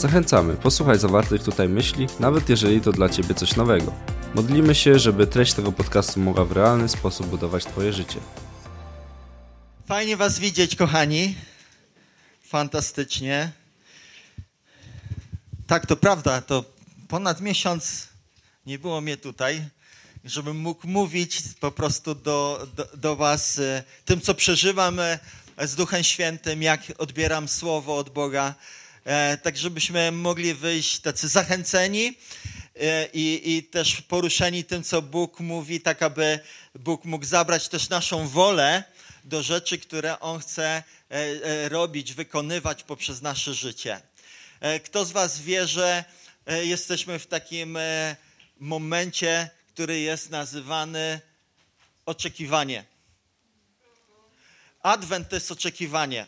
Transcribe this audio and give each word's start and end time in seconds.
Zachęcamy, 0.00 0.56
posłuchaj 0.56 0.98
zawartych 0.98 1.42
tutaj 1.42 1.68
myśli, 1.68 2.06
nawet 2.20 2.48
jeżeli 2.48 2.80
to 2.80 2.92
dla 2.92 3.08
Ciebie 3.08 3.34
coś 3.34 3.56
nowego. 3.56 3.92
Modlimy 4.34 4.74
się, 4.74 4.98
żeby 4.98 5.26
treść 5.26 5.52
tego 5.52 5.72
podcastu 5.72 6.20
mogła 6.20 6.44
w 6.44 6.52
realny 6.52 6.88
sposób 6.88 7.26
budować 7.26 7.64
Twoje 7.64 7.92
życie. 7.92 8.18
Fajnie 9.86 10.16
Was 10.16 10.38
widzieć, 10.38 10.76
kochani. 10.76 11.34
Fantastycznie. 12.42 13.52
Tak, 15.66 15.86
to 15.86 15.96
prawda, 15.96 16.40
to 16.40 16.64
ponad 17.08 17.40
miesiąc 17.40 18.08
nie 18.66 18.78
było 18.78 19.00
mnie 19.00 19.16
tutaj, 19.16 19.64
żebym 20.24 20.56
mógł 20.56 20.88
mówić 20.88 21.42
po 21.60 21.72
prostu 21.72 22.14
do, 22.14 22.66
do, 22.76 22.88
do 22.96 23.16
Was 23.16 23.58
e, 23.58 23.82
tym, 24.04 24.20
co 24.20 24.34
przeżywam 24.34 25.00
e, 25.00 25.18
z 25.62 25.74
Duchem 25.74 26.04
Świętym, 26.04 26.62
jak 26.62 26.80
odbieram 26.98 27.48
słowo 27.48 27.96
od 27.96 28.10
Boga, 28.10 28.54
tak 29.42 29.56
żebyśmy 29.56 30.12
mogli 30.12 30.54
wyjść 30.54 31.00
tacy 31.00 31.28
zachęceni 31.28 32.14
i, 33.12 33.42
i 33.44 33.62
też 33.62 34.00
poruszeni 34.00 34.64
tym, 34.64 34.84
co 34.84 35.02
Bóg 35.02 35.40
mówi, 35.40 35.80
tak 35.80 36.02
aby 36.02 36.38
Bóg 36.74 37.04
mógł 37.04 37.24
zabrać 37.24 37.68
też 37.68 37.88
naszą 37.88 38.28
wolę 38.28 38.84
do 39.24 39.42
rzeczy, 39.42 39.78
które 39.78 40.20
On 40.20 40.40
chce 40.40 40.82
robić, 41.68 42.14
wykonywać 42.14 42.82
poprzez 42.82 43.22
nasze 43.22 43.54
życie. 43.54 44.00
Kto 44.84 45.04
z 45.04 45.12
Was 45.12 45.40
wie, 45.40 45.66
że 45.66 46.04
jesteśmy 46.62 47.18
w 47.18 47.26
takim 47.26 47.78
momencie, 48.60 49.50
który 49.68 50.00
jest 50.00 50.30
nazywany 50.30 51.20
oczekiwanie. 52.06 52.84
Adwent 54.82 55.28
to 55.28 55.36
jest 55.36 55.52
oczekiwanie. 55.52 56.26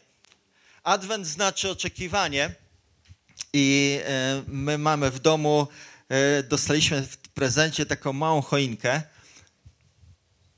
Adwent 0.83 1.27
znaczy 1.27 1.71
oczekiwanie 1.71 2.62
i 3.53 3.99
e, 4.05 4.43
my 4.47 4.79
mamy 4.79 5.11
w 5.11 5.21
domu, 5.21 5.67
e, 6.09 6.43
dostaliśmy 6.43 7.03
w 7.03 7.17
prezencie 7.17 7.87
taką 7.87 8.13
małą 8.13 8.43
choinkę. 8.43 9.03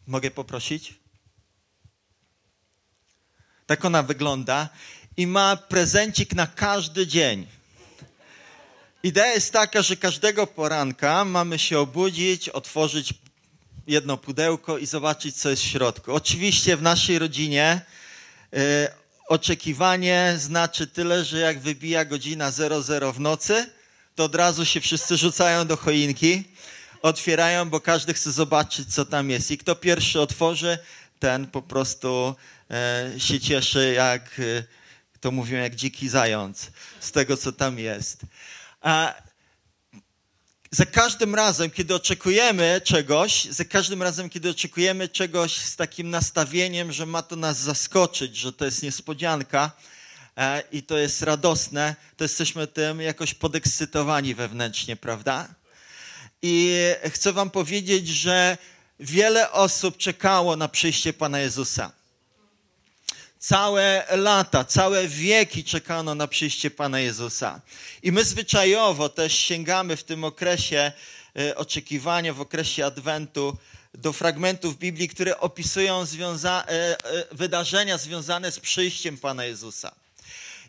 Mogę 0.06 0.30
poprosić? 0.30 0.94
Tak 3.66 3.84
ona 3.84 4.02
wygląda 4.02 4.68
i 5.16 5.26
ma 5.26 5.56
prezencik 5.56 6.34
na 6.34 6.46
każdy 6.46 7.06
dzień. 7.06 7.46
Idea 9.02 9.26
jest 9.26 9.52
taka, 9.52 9.82
że 9.82 9.96
każdego 9.96 10.46
poranka 10.46 11.24
mamy 11.24 11.58
się 11.58 11.78
obudzić, 11.78 12.48
otworzyć 12.48 13.14
jedno 13.86 14.16
pudełko 14.16 14.78
i 14.78 14.86
zobaczyć, 14.86 15.36
co 15.36 15.50
jest 15.50 15.62
w 15.62 15.66
środku. 15.66 16.14
Oczywiście 16.14 16.76
w 16.76 16.82
naszej 16.82 17.18
rodzinie 17.18 17.80
y, 18.54 18.58
oczekiwanie 19.28 20.34
znaczy 20.38 20.86
tyle, 20.86 21.24
że 21.24 21.38
jak 21.38 21.60
wybija 21.60 22.04
godzina 22.04 22.50
00 22.50 23.12
w 23.12 23.20
nocy, 23.20 23.70
to 24.14 24.24
od 24.24 24.34
razu 24.34 24.64
się 24.64 24.80
wszyscy 24.80 25.16
rzucają 25.16 25.66
do 25.66 25.76
choinki, 25.76 26.44
otwierają, 27.02 27.70
bo 27.70 27.80
każdy 27.80 28.14
chce 28.14 28.32
zobaczyć, 28.32 28.94
co 28.94 29.04
tam 29.04 29.30
jest. 29.30 29.50
I 29.50 29.58
kto 29.58 29.74
pierwszy 29.74 30.20
otworzy, 30.20 30.78
ten 31.18 31.46
po 31.46 31.62
prostu 31.62 32.34
y, 33.16 33.20
się 33.20 33.40
cieszy, 33.40 33.92
jak 33.96 34.38
y, 34.38 34.64
to 35.20 35.30
mówią, 35.30 35.58
jak 35.58 35.74
dziki 35.74 36.08
zając 36.08 36.70
z 37.00 37.12
tego, 37.12 37.36
co 37.36 37.52
tam 37.52 37.78
jest. 37.78 38.20
A 38.80 39.14
za 40.74 40.86
każdym 40.86 41.34
razem, 41.34 41.70
kiedy 41.70 41.94
oczekujemy 41.94 42.80
czegoś, 42.84 43.44
za 43.44 43.64
każdym 43.64 44.02
razem, 44.02 44.30
kiedy 44.30 44.50
oczekujemy 44.50 45.08
czegoś 45.08 45.56
z 45.56 45.76
takim 45.76 46.10
nastawieniem, 46.10 46.92
że 46.92 47.06
ma 47.06 47.22
to 47.22 47.36
nas 47.36 47.58
zaskoczyć, 47.58 48.36
że 48.36 48.52
to 48.52 48.64
jest 48.64 48.82
niespodzianka 48.82 49.70
e, 50.36 50.62
i 50.72 50.82
to 50.82 50.98
jest 50.98 51.22
radosne, 51.22 51.96
to 52.16 52.24
jesteśmy 52.24 52.66
tym 52.66 53.00
jakoś 53.00 53.34
podekscytowani 53.34 54.34
wewnętrznie, 54.34 54.96
prawda? 54.96 55.48
I 56.42 56.76
chcę 57.10 57.32
Wam 57.32 57.50
powiedzieć, 57.50 58.08
że 58.08 58.58
wiele 59.00 59.52
osób 59.52 59.96
czekało 59.96 60.56
na 60.56 60.68
przyjście 60.68 61.12
Pana 61.12 61.40
Jezusa. 61.40 61.92
Całe 63.44 64.06
lata, 64.10 64.64
całe 64.64 65.08
wieki 65.08 65.64
czekano 65.64 66.14
na 66.14 66.28
przyjście 66.28 66.70
Pana 66.70 67.00
Jezusa. 67.00 67.60
I 68.02 68.12
my 68.12 68.24
zwyczajowo 68.24 69.08
też 69.08 69.34
sięgamy 69.34 69.96
w 69.96 70.04
tym 70.04 70.24
okresie 70.24 70.92
e, 71.38 71.56
oczekiwania, 71.56 72.34
w 72.34 72.40
okresie 72.40 72.86
Adwentu, 72.86 73.56
do 73.94 74.12
fragmentów 74.12 74.78
Biblii, 74.78 75.08
które 75.08 75.40
opisują 75.40 76.06
związa 76.06 76.64
e, 76.68 76.70
e, 76.70 77.24
wydarzenia 77.32 77.98
związane 77.98 78.52
z 78.52 78.60
przyjściem 78.60 79.18
Pana 79.18 79.44
Jezusa. 79.44 79.94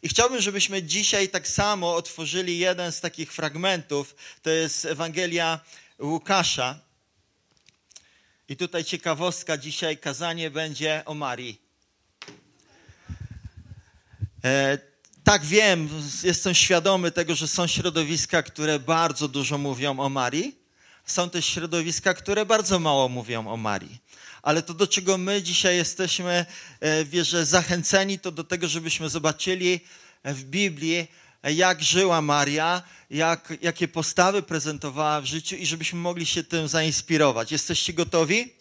I 0.04 0.10
chciałbym, 0.10 0.42
żebyśmy 0.42 0.84
dzisiaj 0.84 1.30
tak 1.30 1.48
samo 1.48 1.96
otworzyli 1.96 2.60
jeden 2.60 2.92
z 2.92 3.02
takich 3.02 3.34
fragmentów. 3.34 4.16
To 4.42 4.50
jest 4.50 4.86
Ewangelia 4.86 5.60
Łukasza. 6.00 6.80
I 8.50 8.58
tutaj 8.58 8.84
ciekawostka, 8.84 9.58
dzisiaj 9.58 9.98
kazanie 9.98 10.52
będzie 10.52 11.04
o 11.06 11.14
Marii. 11.14 11.65
E, 14.46 14.78
tak 15.24 15.46
wiem, 15.46 15.90
jestem 16.24 16.54
świadomy 16.54 17.12
tego, 17.12 17.36
że 17.36 17.48
są 17.48 17.68
środowiska, 17.68 18.44
które 18.44 18.80
bardzo 18.80 19.28
dużo 19.28 19.58
mówią 19.58 20.00
o 20.00 20.10
Marii. 20.10 20.56
Są 21.06 21.30
też 21.30 21.46
środowiska, 21.46 22.14
które 22.14 22.46
bardzo 22.46 22.80
mało 22.80 23.10
mówią 23.10 23.48
o 23.48 23.58
Marii. 23.58 23.98
Ale 24.42 24.64
to, 24.64 24.74
do 24.74 24.88
czego 24.88 25.18
my 25.18 25.42
dzisiaj 25.42 25.76
jesteśmy, 25.76 26.46
e, 26.80 27.06
wierzę, 27.06 27.46
zachęceni, 27.46 28.20
to 28.20 28.32
do 28.32 28.44
tego, 28.44 28.68
żebyśmy 28.68 29.10
zobaczyli 29.10 29.80
w 30.26 30.44
Biblii, 30.44 31.08
jak 31.44 31.84
żyła 31.84 32.22
Maria, 32.22 32.84
jak, 33.10 33.54
jakie 33.62 33.88
postawy 33.88 34.44
prezentowała 34.44 35.22
w 35.22 35.26
życiu 35.26 35.56
i 35.56 35.66
żebyśmy 35.66 36.00
mogli 36.00 36.26
się 36.26 36.44
tym 36.44 36.68
zainspirować. 36.68 37.52
Jesteście 37.52 37.94
gotowi? 37.94 38.55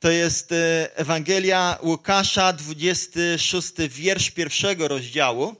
To 0.00 0.10
jest 0.10 0.52
e, 0.52 0.96
Ewangelia 0.96 1.78
Łukasza, 1.82 2.52
26 2.52 3.72
wiersz 3.88 4.30
pierwszego 4.30 4.88
rozdziału. 4.88 5.56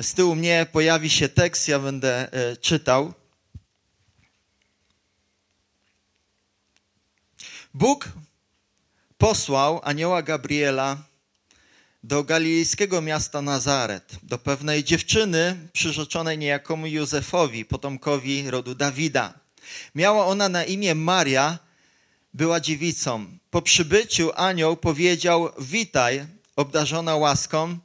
Z 0.00 0.14
tyłu 0.14 0.34
mnie 0.34 0.66
pojawi 0.72 1.10
się 1.10 1.28
tekst, 1.28 1.68
ja 1.68 1.78
będę 1.78 2.32
e, 2.32 2.56
czytał. 2.56 3.14
Bóg 7.74 8.08
posłał 9.18 9.80
anioła 9.84 10.22
Gabriela 10.22 10.96
do 12.02 12.24
galilejskiego 12.24 13.00
miasta 13.02 13.42
Nazaret, 13.42 14.16
do 14.22 14.38
pewnej 14.38 14.84
dziewczyny 14.84 15.68
przyrzeczonej 15.72 16.38
niejakomu 16.38 16.86
Józefowi, 16.86 17.64
potomkowi 17.64 18.50
rodu 18.50 18.74
Dawida. 18.74 19.34
Miała 19.94 20.26
ona 20.26 20.48
na 20.48 20.64
imię 20.64 20.94
Maria, 20.94 21.67
była 22.38 22.60
dziewicą. 22.60 23.38
Po 23.50 23.62
przybyciu 23.62 24.30
anioł 24.34 24.76
powiedział: 24.76 25.52
Witaj, 25.58 26.26
obdarzona 26.56 27.16
łaską, 27.16 27.78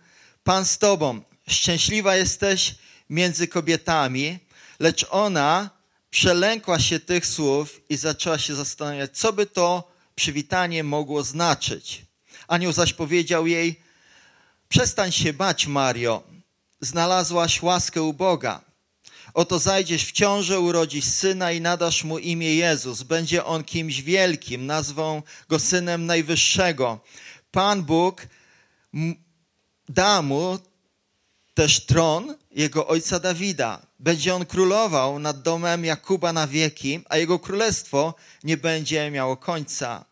Pan 0.44 0.66
z 0.66 0.78
tobą. 0.78 1.22
Szczęśliwa 1.50 2.16
jesteś 2.16 2.76
między 3.10 3.48
kobietami, 3.48 4.40
lecz 4.80 5.06
ona 5.10 5.70
przelękła 6.10 6.80
się 6.80 7.00
tych 7.00 7.26
słów 7.26 7.82
i 7.90 7.98
zaczęła 7.98 8.38
się 8.38 8.56
zastanawiać, 8.56 9.18
co 9.18 9.34
by 9.34 9.46
to 9.46 9.92
przywitanie 10.16 10.84
mogło 10.84 11.24
znaczyć. 11.24 12.06
Anioł 12.48 12.72
zaś 12.74 12.94
powiedział 12.94 13.48
jej: 13.48 13.82
Przestań 14.70 15.12
się 15.12 15.34
bać, 15.34 15.68
Mario, 15.68 16.24
znalazłaś 16.82 17.62
łaskę 17.62 18.02
u 18.02 18.14
Boga. 18.14 18.62
Oto 19.34 19.60
zajdziesz 19.60 20.06
w 20.06 20.12
ciążę, 20.12 20.60
urodzisz 20.60 21.06
syna 21.06 21.52
i 21.52 21.62
nadasz 21.62 22.04
mu 22.04 22.20
imię 22.20 22.56
Jezus. 22.56 23.04
Będzie 23.04 23.46
on 23.46 23.64
kimś 23.64 24.02
wielkim, 24.02 24.66
nazwą 24.66 25.22
go 25.50 25.60
synem 25.60 26.06
Najwyższego. 26.06 27.00
Pan 27.52 27.84
Bóg 27.84 28.28
da 29.90 30.22
mu 30.22 30.60
też 31.54 31.86
tron 31.86 32.36
jego 32.52 32.88
ojca 32.88 33.20
Dawida. 33.20 33.82
Będzie 34.00 34.36
on 34.36 34.46
królował 34.46 35.20
nad 35.20 35.42
domem 35.42 35.86
Jakuba 35.86 36.34
na 36.34 36.48
wieki, 36.48 37.02
a 37.10 37.18
jego 37.18 37.40
królestwo 37.40 38.14
nie 38.44 38.58
będzie 38.58 39.12
miało 39.12 39.38
końca. 39.38 40.06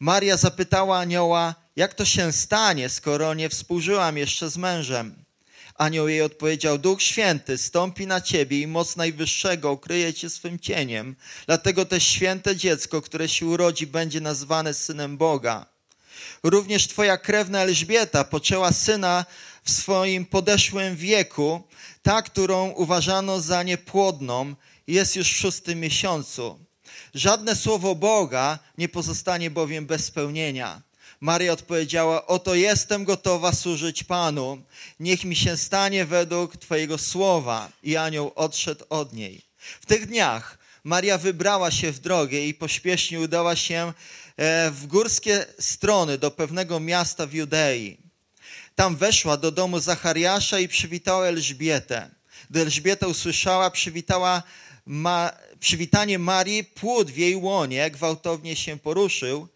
Maria 0.00 0.36
zapytała 0.36 0.98
anioła, 0.98 1.54
jak 1.76 1.94
to 1.94 2.04
się 2.04 2.32
stanie, 2.32 2.88
skoro 2.88 3.34
nie 3.34 3.48
współżyłam 3.48 4.16
jeszcze 4.16 4.50
z 4.50 4.56
mężem. 4.56 5.21
Anioł 5.82 6.08
jej 6.08 6.22
odpowiedział, 6.22 6.78
Duch 6.78 7.02
Święty 7.02 7.58
stąpi 7.58 8.06
na 8.06 8.20
ciebie 8.20 8.60
i 8.60 8.66
moc 8.66 8.96
Najwyższego 8.96 9.70
okryje 9.70 10.14
cię 10.14 10.30
swym 10.30 10.58
cieniem. 10.58 11.16
Dlatego 11.46 11.84
też 11.84 12.06
święte 12.06 12.56
dziecko, 12.56 13.02
które 13.02 13.28
się 13.28 13.46
urodzi, 13.46 13.86
będzie 13.86 14.20
nazwane 14.20 14.74
Synem 14.74 15.16
Boga. 15.16 15.66
Również 16.42 16.88
twoja 16.88 17.16
krewna 17.18 17.60
Elżbieta 17.60 18.24
poczęła 18.24 18.72
syna 18.72 19.24
w 19.64 19.70
swoim 19.70 20.26
podeszłym 20.26 20.96
wieku, 20.96 21.62
ta, 22.02 22.22
którą 22.22 22.68
uważano 22.70 23.40
za 23.40 23.62
niepłodną, 23.62 24.54
jest 24.86 25.16
już 25.16 25.32
w 25.32 25.36
szóstym 25.36 25.80
miesiącu. 25.80 26.58
Żadne 27.14 27.56
słowo 27.56 27.94
Boga 27.94 28.58
nie 28.78 28.88
pozostanie 28.88 29.50
bowiem 29.50 29.86
bez 29.86 30.04
spełnienia. 30.04 30.82
Maria 31.22 31.52
odpowiedziała: 31.52 32.26
Oto 32.26 32.54
jestem 32.54 33.04
gotowa 33.04 33.52
służyć 33.52 34.04
Panu. 34.04 34.62
Niech 35.00 35.24
mi 35.24 35.36
się 35.36 35.56
stanie 35.56 36.04
według 36.04 36.56
Twojego 36.56 36.98
słowa. 36.98 37.68
I 37.82 37.96
anioł 37.96 38.32
odszedł 38.34 38.84
od 38.88 39.12
niej. 39.12 39.42
W 39.80 39.86
tych 39.86 40.06
dniach 40.06 40.58
Maria 40.84 41.18
wybrała 41.18 41.70
się 41.70 41.92
w 41.92 41.98
drogę 41.98 42.38
i 42.38 42.54
pośpiesznie 42.54 43.20
udała 43.20 43.56
się 43.56 43.92
e, 44.36 44.70
w 44.70 44.86
górskie 44.86 45.46
strony 45.58 46.18
do 46.18 46.30
pewnego 46.30 46.80
miasta 46.80 47.26
w 47.26 47.32
Judei. 47.32 47.98
Tam 48.74 48.96
weszła 48.96 49.36
do 49.36 49.50
domu 49.50 49.80
Zachariasza 49.80 50.58
i 50.58 50.68
przywitała 50.68 51.26
Elżbietę. 51.26 52.10
Gdy 52.50 52.60
Elżbieta 52.60 53.06
usłyszała, 53.06 53.70
przywitała 53.70 54.42
ma, 54.86 55.30
przywitanie 55.60 56.18
Marii, 56.18 56.64
płód 56.64 57.10
w 57.10 57.16
jej 57.16 57.36
łonie 57.36 57.90
gwałtownie 57.90 58.56
się 58.56 58.78
poruszył 58.78 59.48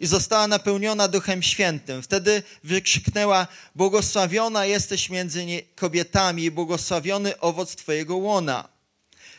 i 0.00 0.06
została 0.06 0.46
napełniona 0.46 1.08
Duchem 1.08 1.42
Świętym. 1.42 2.02
Wtedy 2.02 2.42
wykrzyknęła: 2.64 3.46
Błogosławiona 3.74 4.66
jesteś 4.66 5.10
między 5.10 5.46
kobietami 5.74 6.44
i 6.44 6.50
błogosławiony 6.50 7.40
owoc 7.40 7.76
Twojego 7.76 8.16
łona. 8.16 8.68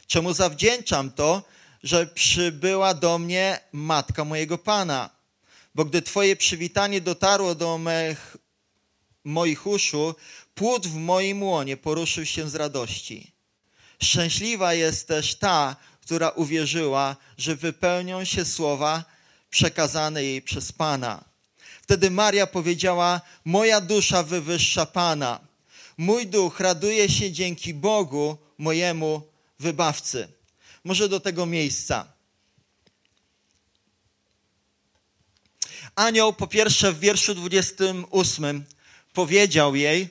Czemu 0.07 0.33
zawdzięczam 0.33 1.12
to, 1.12 1.44
że 1.83 2.07
przybyła 2.07 2.94
do 2.94 3.19
mnie 3.19 3.59
matka 3.71 4.25
mojego 4.25 4.57
Pana? 4.57 5.09
Bo 5.75 5.85
gdy 5.85 6.01
Twoje 6.01 6.35
przywitanie 6.35 7.01
dotarło 7.01 7.56
do 7.56 7.77
mych, 7.77 8.38
moich 9.24 9.68
uszu, 9.68 10.15
płód 10.56 10.88
w 10.88 10.95
moim 10.95 11.44
łonie 11.44 11.77
poruszył 11.77 12.25
się 12.25 12.50
z 12.50 12.56
radości. 12.56 13.31
Szczęśliwa 14.03 14.74
jest 14.74 15.07
też 15.07 15.35
ta, 15.35 15.75
która 16.01 16.30
uwierzyła, 16.30 17.15
że 17.38 17.56
wypełnią 17.56 18.25
się 18.25 18.45
słowa 18.45 19.12
przekazane 19.54 20.24
jej 20.24 20.42
przez 20.42 20.72
Pana. 20.72 21.24
Wtedy 21.82 22.12
Maria 22.12 22.48
powiedziała: 22.48 23.22
Moja 23.46 23.82
dusza 23.82 24.24
wywyższa 24.24 24.86
Pana. 24.86 25.40
Mój 25.98 26.28
duch 26.28 26.60
raduje 26.60 27.10
się 27.10 27.32
dzięki 27.32 27.74
Bogu, 27.74 28.38
mojemu 28.58 29.22
wybawcy. 29.60 30.28
Może 30.84 31.10
do 31.10 31.20
tego 31.20 31.46
miejsca. 31.46 32.08
Anioł 35.96 36.34
po 36.34 36.48
pierwsze 36.48 36.94
w 36.94 37.00
wierszu 37.00 37.36
28 37.36 38.66
powiedział 39.14 39.76
jej: 39.76 40.10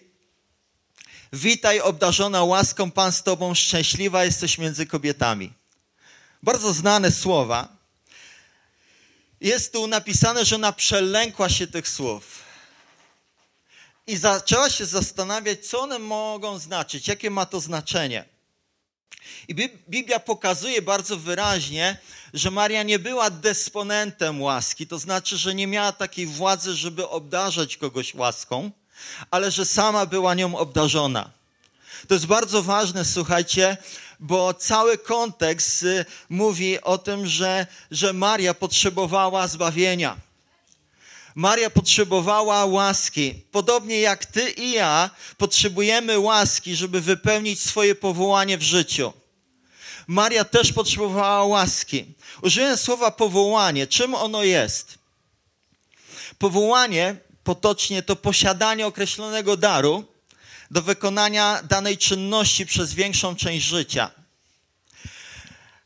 Witaj, 1.32 1.80
obdarzona 1.80 2.44
łaską, 2.44 2.90
Pan 2.90 3.12
z 3.12 3.22
Tobą, 3.22 3.54
szczęśliwa 3.54 4.24
jesteś 4.24 4.58
między 4.58 4.86
kobietami. 4.86 5.52
Bardzo 6.42 6.72
znane 6.72 7.12
słowa. 7.12 7.81
Jest 9.42 9.72
tu 9.72 9.86
napisane, 9.86 10.44
że 10.44 10.56
ona 10.56 10.72
przelękła 10.72 11.48
się 11.48 11.66
tych 11.66 11.88
słów. 11.88 12.42
I 14.06 14.16
zaczęła 14.16 14.70
się 14.70 14.86
zastanawiać, 14.86 15.66
co 15.66 15.80
one 15.80 15.98
mogą 15.98 16.58
znaczyć, 16.58 17.08
jakie 17.08 17.30
ma 17.30 17.46
to 17.46 17.60
znaczenie. 17.60 18.24
I 19.48 19.54
Biblia 19.88 20.20
pokazuje 20.20 20.82
bardzo 20.82 21.16
wyraźnie, 21.16 21.98
że 22.34 22.50
Maria 22.50 22.82
nie 22.82 22.98
była 22.98 23.30
dysponentem 23.30 24.42
łaski, 24.42 24.86
to 24.86 24.98
znaczy, 24.98 25.36
że 25.36 25.54
nie 25.54 25.66
miała 25.66 25.92
takiej 25.92 26.26
władzy, 26.26 26.74
żeby 26.74 27.08
obdarzać 27.08 27.76
kogoś 27.76 28.14
łaską, 28.14 28.70
ale 29.30 29.50
że 29.50 29.64
sama 29.64 30.06
była 30.06 30.34
nią 30.34 30.56
obdarzona. 30.56 31.30
To 32.08 32.14
jest 32.14 32.26
bardzo 32.26 32.62
ważne, 32.62 33.04
słuchajcie, 33.04 33.76
bo 34.22 34.54
cały 34.54 34.98
kontekst 34.98 35.82
y, 35.82 36.04
mówi 36.28 36.80
o 36.80 36.98
tym, 36.98 37.26
że, 37.26 37.66
że 37.90 38.12
Maria 38.12 38.54
potrzebowała 38.54 39.48
zbawienia. 39.48 40.16
Maria 41.34 41.70
potrzebowała 41.70 42.64
łaski. 42.64 43.34
Podobnie 43.52 44.00
jak 44.00 44.26
ty 44.26 44.50
i 44.50 44.72
ja 44.72 45.10
potrzebujemy 45.38 46.18
łaski, 46.18 46.76
żeby 46.76 47.00
wypełnić 47.00 47.60
swoje 47.60 47.94
powołanie 47.94 48.58
w 48.58 48.62
życiu. 48.62 49.12
Maria 50.06 50.44
też 50.44 50.72
potrzebowała 50.72 51.44
łaski. 51.44 52.04
Użyłem 52.42 52.76
słowa 52.76 53.10
powołanie. 53.10 53.86
Czym 53.86 54.14
ono 54.14 54.42
jest? 54.42 54.98
Powołanie 56.38 57.16
potocznie 57.44 58.02
to 58.02 58.16
posiadanie 58.16 58.86
określonego 58.86 59.56
daru 59.56 60.11
do 60.72 60.82
wykonania 60.82 61.62
danej 61.62 61.98
czynności 61.98 62.66
przez 62.66 62.94
większą 62.94 63.36
część 63.36 63.66
życia. 63.66 64.10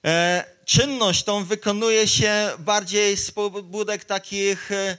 E, 0.04 0.44
czynność 0.64 1.24
tą 1.24 1.44
wykonuje 1.44 2.08
się 2.08 2.50
bardziej 2.58 3.16
z 3.16 3.30
pobudek 3.30 4.04
takich 4.04 4.72
e, 4.72 4.98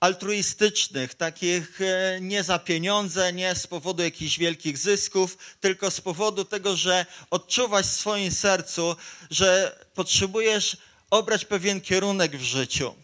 altruistycznych, 0.00 1.14
takich 1.14 1.80
e, 1.80 2.18
nie 2.20 2.42
za 2.42 2.58
pieniądze, 2.58 3.32
nie 3.32 3.54
z 3.54 3.66
powodu 3.66 4.02
jakichś 4.02 4.38
wielkich 4.38 4.78
zysków, 4.78 5.38
tylko 5.60 5.90
z 5.90 6.00
powodu 6.00 6.44
tego, 6.44 6.76
że 6.76 7.06
odczuwasz 7.30 7.86
w 7.86 7.90
swoim 7.90 8.32
sercu, 8.32 8.96
że 9.30 9.78
potrzebujesz 9.94 10.76
obrać 11.10 11.44
pewien 11.44 11.80
kierunek 11.80 12.36
w 12.36 12.42
życiu. 12.42 12.94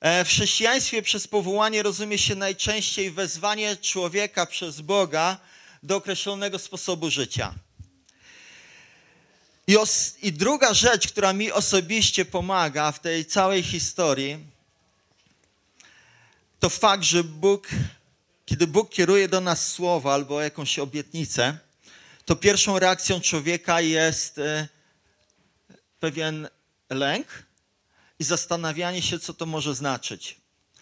E, 0.00 0.24
w 0.24 0.28
chrześcijaństwie 0.28 1.02
przez 1.02 1.26
powołanie 1.26 1.82
rozumie 1.82 2.18
się 2.18 2.34
najczęściej 2.34 3.10
wezwanie 3.10 3.76
człowieka 3.76 4.46
przez 4.46 4.80
Boga 4.80 5.38
do 5.82 5.96
określonego 5.96 6.58
sposobu 6.58 7.10
życia. 7.10 7.54
I, 9.66 9.76
os, 9.76 10.14
I, 10.22 10.32
druga 10.32 10.74
rzecz, 10.74 11.08
która 11.08 11.32
mi 11.32 11.52
osobiście 11.52 12.24
pomaga 12.24 12.92
w 12.92 13.00
tej 13.00 13.26
całej 13.26 13.62
historii, 13.62 14.38
to 16.60 16.70
fakt, 16.70 17.02
że 17.02 17.24
Bóg, 17.24 17.68
kiedy 18.46 18.66
Bóg 18.66 18.90
kieruje 18.90 19.28
do 19.28 19.40
nas 19.40 19.72
słowa 19.72 20.14
albo 20.14 20.42
jakąś 20.42 20.78
obietnicę, 20.78 21.58
to 22.24 22.36
pierwszą 22.36 22.78
reakcją 22.78 23.20
człowieka 23.20 23.80
jest 23.80 24.38
e, 24.38 24.68
pewien 26.00 26.48
lęk, 26.90 27.47
i 28.18 28.24
zastanawianie 28.24 29.02
się, 29.02 29.18
co 29.18 29.34
to 29.34 29.46
może 29.46 29.74
znaczyć. 29.74 30.36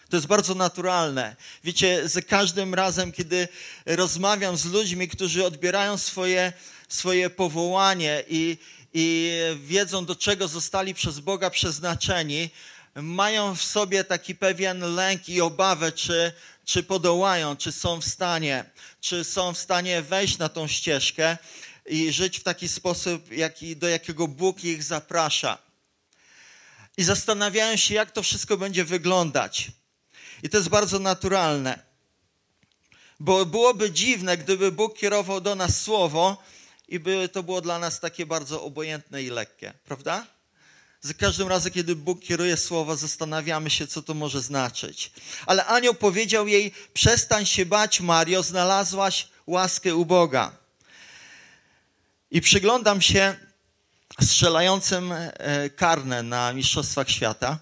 To 0.09 0.17
jest 0.17 0.27
bardzo 0.27 0.55
naturalne. 0.55 1.35
Wiecie, 1.63 2.09
za 2.09 2.21
każdym 2.21 2.73
razem, 2.73 3.11
kiedy 3.11 3.47
rozmawiam 3.85 4.57
z 4.57 4.65
ludźmi, 4.65 5.07
którzy 5.07 5.45
odbierają 5.45 5.97
swoje, 5.97 6.53
swoje 6.89 7.29
powołanie 7.29 8.23
i, 8.29 8.57
i 8.93 9.31
wiedzą, 9.63 10.05
do 10.05 10.15
czego 10.15 10.47
zostali 10.47 10.93
przez 10.93 11.19
Boga 11.19 11.49
przeznaczeni, 11.49 12.49
mają 12.95 13.55
w 13.55 13.63
sobie 13.63 14.03
taki 14.03 14.35
pewien 14.35 14.95
lęk 14.95 15.29
i 15.29 15.41
obawę, 15.41 15.91
czy, 15.91 16.31
czy 16.65 16.83
podołają, 16.83 17.57
czy 17.57 17.71
są 17.71 18.01
w 18.01 18.05
stanie, 18.05 18.65
czy 19.01 19.23
są 19.23 19.53
w 19.53 19.57
stanie 19.57 20.01
wejść 20.01 20.37
na 20.37 20.49
tą 20.49 20.67
ścieżkę 20.67 21.37
i 21.85 22.11
żyć 22.11 22.39
w 22.39 22.43
taki 22.43 22.67
sposób, 22.67 23.31
jaki, 23.31 23.75
do 23.75 23.87
jakiego 23.87 24.27
Bóg 24.27 24.63
ich 24.63 24.83
zaprasza 24.83 25.66
i 26.97 27.03
zastanawiają 27.03 27.77
się, 27.77 27.93
jak 27.93 28.11
to 28.11 28.23
wszystko 28.23 28.57
będzie 28.57 28.85
wyglądać. 28.85 29.71
I 30.43 30.49
to 30.49 30.57
jest 30.57 30.69
bardzo 30.69 30.99
naturalne. 30.99 31.79
Bo 33.19 33.45
byłoby 33.45 33.91
dziwne, 33.91 34.37
gdyby 34.37 34.71
Bóg 34.71 34.97
kierował 34.97 35.41
do 35.41 35.55
nas 35.55 35.81
słowo 35.81 36.43
i 36.87 36.99
by 36.99 37.29
to 37.29 37.43
było 37.43 37.61
dla 37.61 37.79
nas 37.79 37.99
takie 37.99 38.25
bardzo 38.25 38.63
obojętne 38.63 39.23
i 39.23 39.29
lekkie, 39.29 39.73
prawda? 39.85 40.27
Za 41.01 41.13
każdym 41.13 41.47
razem, 41.47 41.71
kiedy 41.71 41.95
Bóg 41.95 42.21
kieruje 42.21 42.57
słowa, 42.57 42.95
zastanawiamy 42.95 43.69
się, 43.69 43.87
co 43.87 44.01
to 44.01 44.13
może 44.13 44.41
znaczyć. 44.41 45.11
Ale 45.45 45.65
anioł 45.65 45.93
powiedział 45.93 46.47
jej: 46.47 46.71
Przestań 46.93 47.45
się 47.45 47.65
bać, 47.65 48.01
Mario, 48.01 48.43
znalazłaś 48.43 49.27
łaskę 49.47 49.95
u 49.95 50.05
Boga. 50.05 50.51
I 52.31 52.41
przyglądam 52.41 53.01
się 53.01 53.35
strzelającym 54.21 55.11
e, 55.11 55.69
karne 55.69 56.23
na 56.23 56.53
Mistrzostwach 56.53 57.09
Świata. 57.09 57.59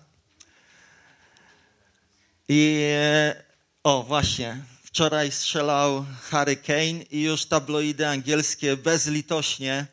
I 2.50 2.90
e, 2.92 3.44
o, 3.84 4.04
właśnie, 4.04 4.64
wczoraj 4.84 5.32
strzelał 5.32 6.06
Harry 6.30 6.56
Kane 6.56 7.04
i 7.12 7.22
już 7.22 7.46
tabloidy 7.46 8.08
angielskie 8.08 8.78
bezlitośnie 8.78 9.86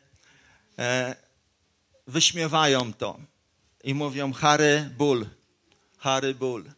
e, 0.79 1.15
wyśmiewają 2.07 2.93
to 2.93 3.19
i 3.83 3.93
mówią 3.93 4.33
Harry 4.33 4.89
Bull, 4.97 5.25
Harry 5.97 6.35
Bull. 6.35 6.71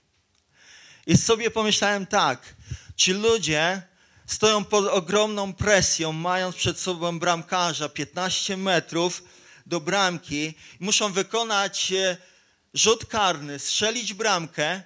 I 1.08 1.18
sobie 1.18 1.52
pomyślałem 1.52 2.06
tak, 2.06 2.56
ci 2.96 3.14
ludzie 3.14 3.82
stoją 4.26 4.64
pod 4.64 4.86
ogromną 4.86 5.54
presją, 5.54 6.12
mając 6.12 6.56
przed 6.56 6.80
sobą 6.80 7.20
bramkarza 7.20 7.90
15 7.90 8.58
metrów 8.58 9.24
do 9.66 9.80
bramki. 9.80 10.54
Muszą 10.80 11.14
wykonać 11.14 11.92
e, 11.92 12.18
rzut 12.74 13.06
karny, 13.06 13.60
strzelić 13.60 14.14
bramkę 14.14 14.82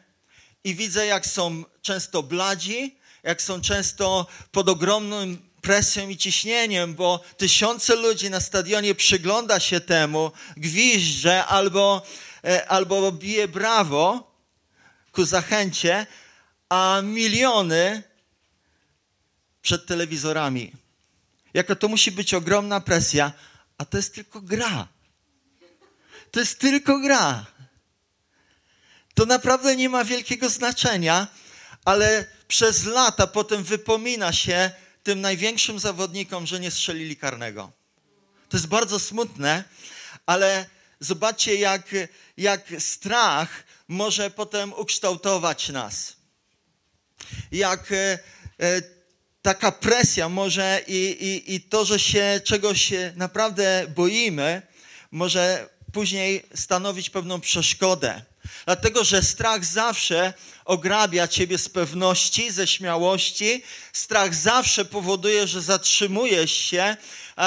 i 0.64 0.76
widzę, 0.76 1.06
jak 1.06 1.28
są 1.28 1.64
często 1.82 2.24
bladzi, 2.24 2.98
jak 3.24 3.42
są 3.42 3.62
często 3.62 4.28
pod 4.52 4.70
ogromną 4.70 5.38
presją 5.62 6.10
i 6.10 6.18
ciśnieniem, 6.18 6.96
bo 6.96 7.24
tysiące 7.38 7.96
ludzi 7.96 8.30
na 8.30 8.40
stadionie 8.40 8.96
przygląda 8.96 9.60
się 9.60 9.80
temu, 9.80 10.32
gwizdże 10.58 11.46
albo, 11.46 12.02
e, 12.44 12.68
albo 12.68 13.12
bije 13.12 13.48
brawo 13.48 14.32
ku 15.12 15.26
zachęcie, 15.26 16.08
a 16.70 17.02
miliony 17.04 18.04
przed 19.62 19.86
telewizorami. 19.86 20.72
Jaka 21.54 21.76
to 21.76 21.88
musi 21.88 22.12
być 22.12 22.34
ogromna 22.34 22.82
presja, 22.82 23.32
a 23.80 23.86
to 23.86 23.98
jest 23.98 24.16
tylko 24.16 24.42
gra. 24.42 24.88
To 26.32 26.40
jest 26.40 26.60
tylko 26.60 27.00
gra. 27.00 27.46
To 29.14 29.26
naprawdę 29.26 29.76
nie 29.76 29.90
ma 29.90 30.04
wielkiego 30.04 30.50
znaczenia, 30.50 31.28
ale 31.86 32.26
przez 32.48 32.86
lata 32.86 33.28
potem 33.28 33.64
wypomina 33.64 34.34
się 34.34 34.72
tym 35.04 35.22
największym 35.22 35.80
zawodnikom, 35.80 36.48
że 36.48 36.60
nie 36.60 36.72
strzelili 36.72 37.18
karnego. 37.18 37.72
To 38.50 38.58
jest 38.58 38.68
bardzo 38.68 39.00
smutne, 39.00 39.64
ale 40.26 40.66
zobaczcie, 41.00 41.56
jak, 41.56 41.96
jak 42.38 42.62
strach 42.80 43.64
może 43.88 44.30
potem 44.30 44.74
ukształtować 44.74 45.70
nas. 45.70 46.16
Jak 47.52 47.92
e, 47.92 48.20
e, 48.60 48.99
taka 49.42 49.72
presja 49.72 50.30
może 50.30 50.82
i, 50.88 51.18
i, 51.20 51.56
i 51.56 51.62
to, 51.62 51.86
że 51.86 52.00
się 52.00 52.42
czegoś 52.44 52.92
naprawdę 53.16 53.86
boimy, 53.96 54.62
może 55.12 55.70
później 55.94 56.46
stanowić 56.56 57.10
pewną 57.10 57.42
przeszkodę. 57.42 58.22
Dlatego, 58.66 59.04
że 59.04 59.24
strach 59.24 59.66
zawsze 59.66 60.34
ograbia 60.66 61.28
ciebie 61.28 61.58
z 61.58 61.70
pewności, 61.70 62.52
ze 62.52 62.68
śmiałości. 62.68 63.64
Strach 63.94 64.36
zawsze 64.36 64.86
powoduje, 64.86 65.48
że 65.48 65.62
zatrzymujesz 65.62 66.52
się 66.52 66.98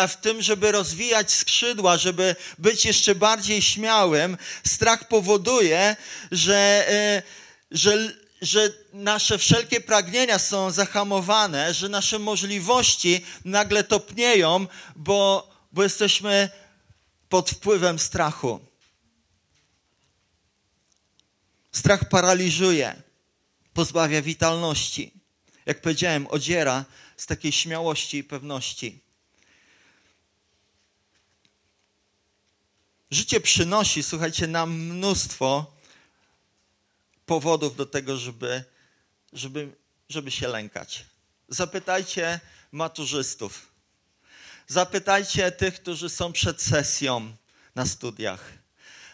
w 0.08 0.16
tym, 0.16 0.42
żeby 0.42 0.72
rozwijać 0.72 1.32
skrzydła, 1.32 1.98
żeby 1.98 2.36
być 2.58 2.84
jeszcze 2.84 3.14
bardziej 3.14 3.62
śmiałym. 3.62 4.36
Strach 4.66 5.08
powoduje, 5.08 5.96
że, 6.32 6.84
e, 6.88 7.22
że, 7.70 8.12
że 8.42 8.72
nasze 8.92 9.38
wszelkie 9.38 9.80
pragnienia 9.80 10.38
są 10.38 10.70
zahamowane, 10.70 11.74
że 11.74 11.88
nasze 11.88 12.18
możliwości 12.18 13.24
nagle 13.44 13.84
topnieją, 13.84 14.66
bo, 14.96 15.50
bo 15.72 15.82
jesteśmy 15.82 16.50
pod 17.28 17.50
wpływem 17.50 17.98
strachu. 17.98 18.60
Strach 21.72 22.08
paraliżuje, 22.08 23.02
pozbawia 23.74 24.22
witalności. 24.22 25.12
Jak 25.66 25.80
powiedziałem, 25.80 26.26
odziera 26.26 26.84
z 27.16 27.26
takiej 27.26 27.52
śmiałości 27.52 28.16
i 28.18 28.24
pewności. 28.24 29.00
Życie 33.10 33.40
przynosi, 33.40 34.02
słuchajcie, 34.02 34.46
nam 34.46 34.72
mnóstwo 34.72 35.72
powodów 37.26 37.76
do 37.76 37.86
tego, 37.86 38.16
żeby, 38.16 38.64
żeby, 39.32 39.72
żeby 40.08 40.30
się 40.30 40.48
lękać. 40.48 41.04
Zapytajcie 41.48 42.40
maturzystów. 42.72 43.72
Zapytajcie 44.66 45.52
tych, 45.52 45.74
którzy 45.74 46.08
są 46.08 46.32
przed 46.32 46.62
sesją 46.62 47.36
na 47.74 47.86
studiach. 47.86 48.52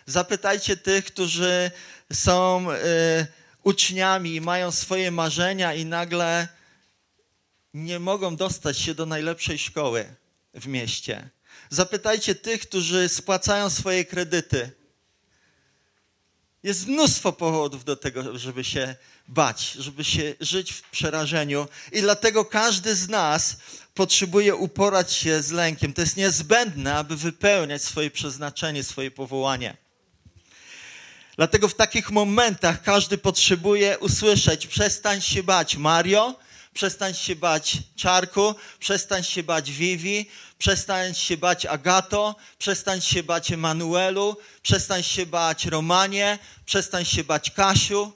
Zapytajcie 0.07 0.77
tych, 0.77 1.05
którzy 1.05 1.71
są 2.13 2.71
y, 2.73 2.77
uczniami 3.63 4.35
i 4.35 4.41
mają 4.41 4.73
swoje 4.73 5.11
marzenia 5.11 5.75
i 5.75 5.85
nagle 5.85 6.49
nie 7.75 7.99
mogą 7.99 8.37
dostać 8.37 8.79
się 8.79 8.95
do 8.95 9.07
najlepszej 9.07 9.59
szkoły 9.59 10.15
w 10.55 10.67
mieście. 10.67 11.29
Zapytajcie 11.71 12.35
tych, 12.35 12.61
którzy 12.61 13.09
spłacają 13.09 13.71
swoje 13.71 14.05
kredyty. 14.05 14.71
Jest 16.63 16.87
mnóstwo 16.87 17.33
powodów 17.33 17.85
do 17.85 17.97
tego, 17.97 18.39
żeby 18.39 18.65
się 18.65 18.97
bać, 19.29 19.73
żeby 19.73 20.05
się 20.05 20.35
żyć 20.41 20.73
w 20.73 20.83
przerażeniu. 20.83 21.69
I 21.93 22.01
dlatego 22.01 22.45
każdy 22.45 22.95
z 22.95 23.09
nas 23.09 23.57
potrzebuje 23.95 24.57
uporać 24.57 25.13
się 25.13 25.43
z 25.43 25.51
lękiem. 25.51 25.93
To 25.93 26.01
jest 26.01 26.17
niezbędne, 26.17 26.95
aby 26.95 27.17
wypełniać 27.17 27.83
swoje 27.83 28.11
przeznaczenie, 28.11 28.85
swoje 28.85 29.11
powołanie. 29.11 29.77
Dlatego 31.37 31.69
w 31.69 31.75
takich 31.75 32.11
momentach 32.11 32.83
każdy 32.83 33.19
potrzebuje 33.19 33.99
usłyszeć: 33.99 34.67
przestań 34.67 35.21
się 35.21 35.43
bać, 35.43 35.77
Mario, 35.77 36.39
przestań 36.75 37.15
się 37.15 37.37
bać 37.37 37.77
Czarku, 37.97 38.55
przestań 38.79 39.25
się 39.25 39.43
bać 39.43 39.71
Vivi, 39.73 40.27
przestań 40.59 41.15
się 41.15 41.37
bać 41.37 41.67
Agato, 41.67 42.37
przestań 42.59 43.01
się 43.01 43.23
bać 43.23 43.53
Emanuelu, 43.53 44.37
przestań 44.63 45.03
się 45.03 45.27
bać 45.27 45.67
Romanie, 45.67 46.39
przestań 46.65 47.05
się 47.05 47.25
bać 47.25 47.51
Kasiu, 47.51 48.13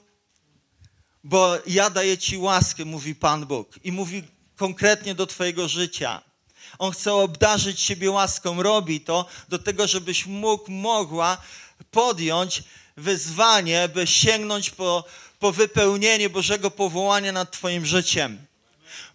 bo 1.23 1.57
ja 1.67 1.89
daję 1.89 2.17
Ci 2.17 2.37
łaskę, 2.37 2.85
mówi 2.85 3.15
Pan 3.15 3.45
Bóg 3.45 3.79
i 3.83 3.91
mówi 3.91 4.23
konkretnie 4.55 5.15
do 5.15 5.27
Twojego 5.27 5.67
życia. 5.67 6.21
On 6.79 6.91
chce 6.91 7.13
obdarzyć 7.13 7.83
Ciebie 7.83 8.11
łaską, 8.11 8.63
robi 8.63 9.01
to 9.01 9.25
do 9.49 9.59
tego, 9.59 9.87
żebyś 9.87 10.25
mógł, 10.25 10.71
mogła 10.71 11.37
podjąć 11.91 12.63
wyzwanie, 12.97 13.89
by 13.89 14.07
sięgnąć 14.07 14.69
po, 14.69 15.03
po 15.39 15.51
wypełnienie 15.51 16.29
Bożego 16.29 16.71
powołania 16.71 17.31
nad 17.31 17.51
Twoim 17.51 17.85
życiem. 17.85 18.45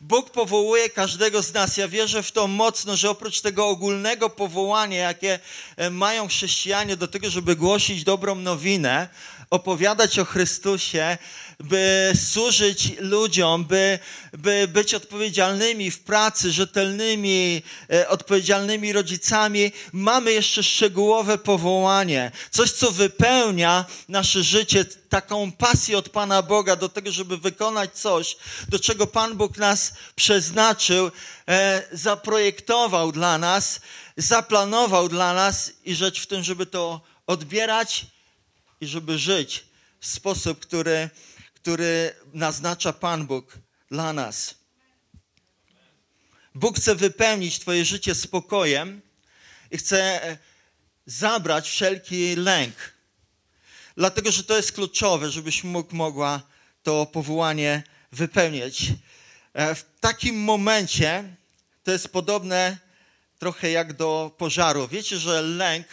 Bóg 0.01 0.31
powołuje 0.31 0.91
każdego 0.91 1.43
z 1.43 1.53
nas. 1.53 1.77
Ja 1.77 1.89
wierzę 1.89 2.23
w 2.23 2.33
to 2.33 2.47
mocno, 2.47 2.97
że 2.97 3.11
oprócz 3.11 3.41
tego 3.41 3.69
ogólnego 3.69 4.31
powołania, 4.31 4.99
jakie 4.99 5.39
e, 5.77 5.91
mają 5.91 6.29
chrześcijanie 6.29 6.97
do 6.97 7.09
tego, 7.09 7.31
żeby 7.31 7.57
głosić 7.57 8.05
dobrą 8.05 8.35
nowinę, 8.35 9.09
opowiadać 9.51 10.19
o 10.19 10.25
Chrystusie, 10.25 11.19
by 11.61 12.13
służyć 12.31 12.93
ludziom, 12.99 13.65
by, 13.65 13.99
by 14.33 14.69
być 14.69 14.95
odpowiedzialnymi 14.95 15.91
w 15.91 16.01
pracy, 16.01 16.53
rzetelnymi, 16.53 17.63
e, 17.93 18.09
odpowiedzialnymi 18.09 18.93
rodzicami, 18.93 19.73
mamy 19.93 20.33
jeszcze 20.33 20.63
szczegółowe 20.63 21.39
powołanie. 21.39 22.31
Coś, 22.51 22.73
co 22.73 22.91
wypełnia 22.91 23.85
nasze 24.09 24.43
życie, 24.43 24.85
taką 25.09 25.53
pasję 25.53 25.99
od 25.99 26.09
Pana 26.09 26.43
Boga 26.43 26.77
do 26.77 26.89
tego, 26.89 27.13
żeby 27.13 27.39
wykonać 27.39 27.95
coś, 27.95 28.37
do 28.69 28.79
czego 28.79 29.07
Pan 29.07 29.37
Bóg 29.37 29.57
nas 29.57 29.93
przeznaczył, 30.17 31.11
e, 31.49 31.83
zaprojektował 31.93 33.13
dla 33.13 33.39
nas, 33.39 33.81
zaplanował 34.17 35.09
dla 35.09 35.35
nas 35.35 35.73
i 35.85 35.95
rzecz 35.95 36.21
w 36.21 36.27
tym, 36.27 36.43
żeby 36.43 36.67
to 36.67 37.01
odbierać 37.27 38.07
i 38.81 38.87
żeby 38.87 39.19
żyć 39.19 39.65
w 40.01 40.07
sposób, 40.07 40.61
który, 40.61 41.11
który 41.55 42.15
naznacza 42.33 42.93
Pan 42.93 43.27
Bóg 43.27 43.59
dla 43.91 44.13
nas. 44.13 44.55
Bóg 46.55 46.77
chce 46.77 46.95
wypełnić 46.95 47.59
Twoje 47.59 47.85
życie 47.85 48.15
spokojem 48.15 49.01
i 49.71 49.79
chce 49.79 50.39
zabrać 51.07 51.69
wszelki 51.71 52.37
lęk. 52.37 52.75
Dlatego, 53.97 54.33
że 54.33 54.45
to 54.45 54.57
jest 54.57 54.73
kluczowe, 54.73 55.31
żebyś 55.31 55.65
mógł, 55.65 55.97
mogła 55.97 56.43
to 56.83 57.07
powołanie 57.07 57.83
wypełnić. 58.13 58.93
E, 59.53 59.75
w 59.75 59.85
takim 60.01 60.41
momencie 60.41 61.37
to 61.85 61.93
jest 61.93 62.09
podobne 62.09 62.79
trochę 63.39 63.71
jak 63.71 63.93
do 63.93 64.35
pożaru. 64.39 64.89
Wiecie, 64.89 65.19
że 65.19 65.43
lęk 65.43 65.87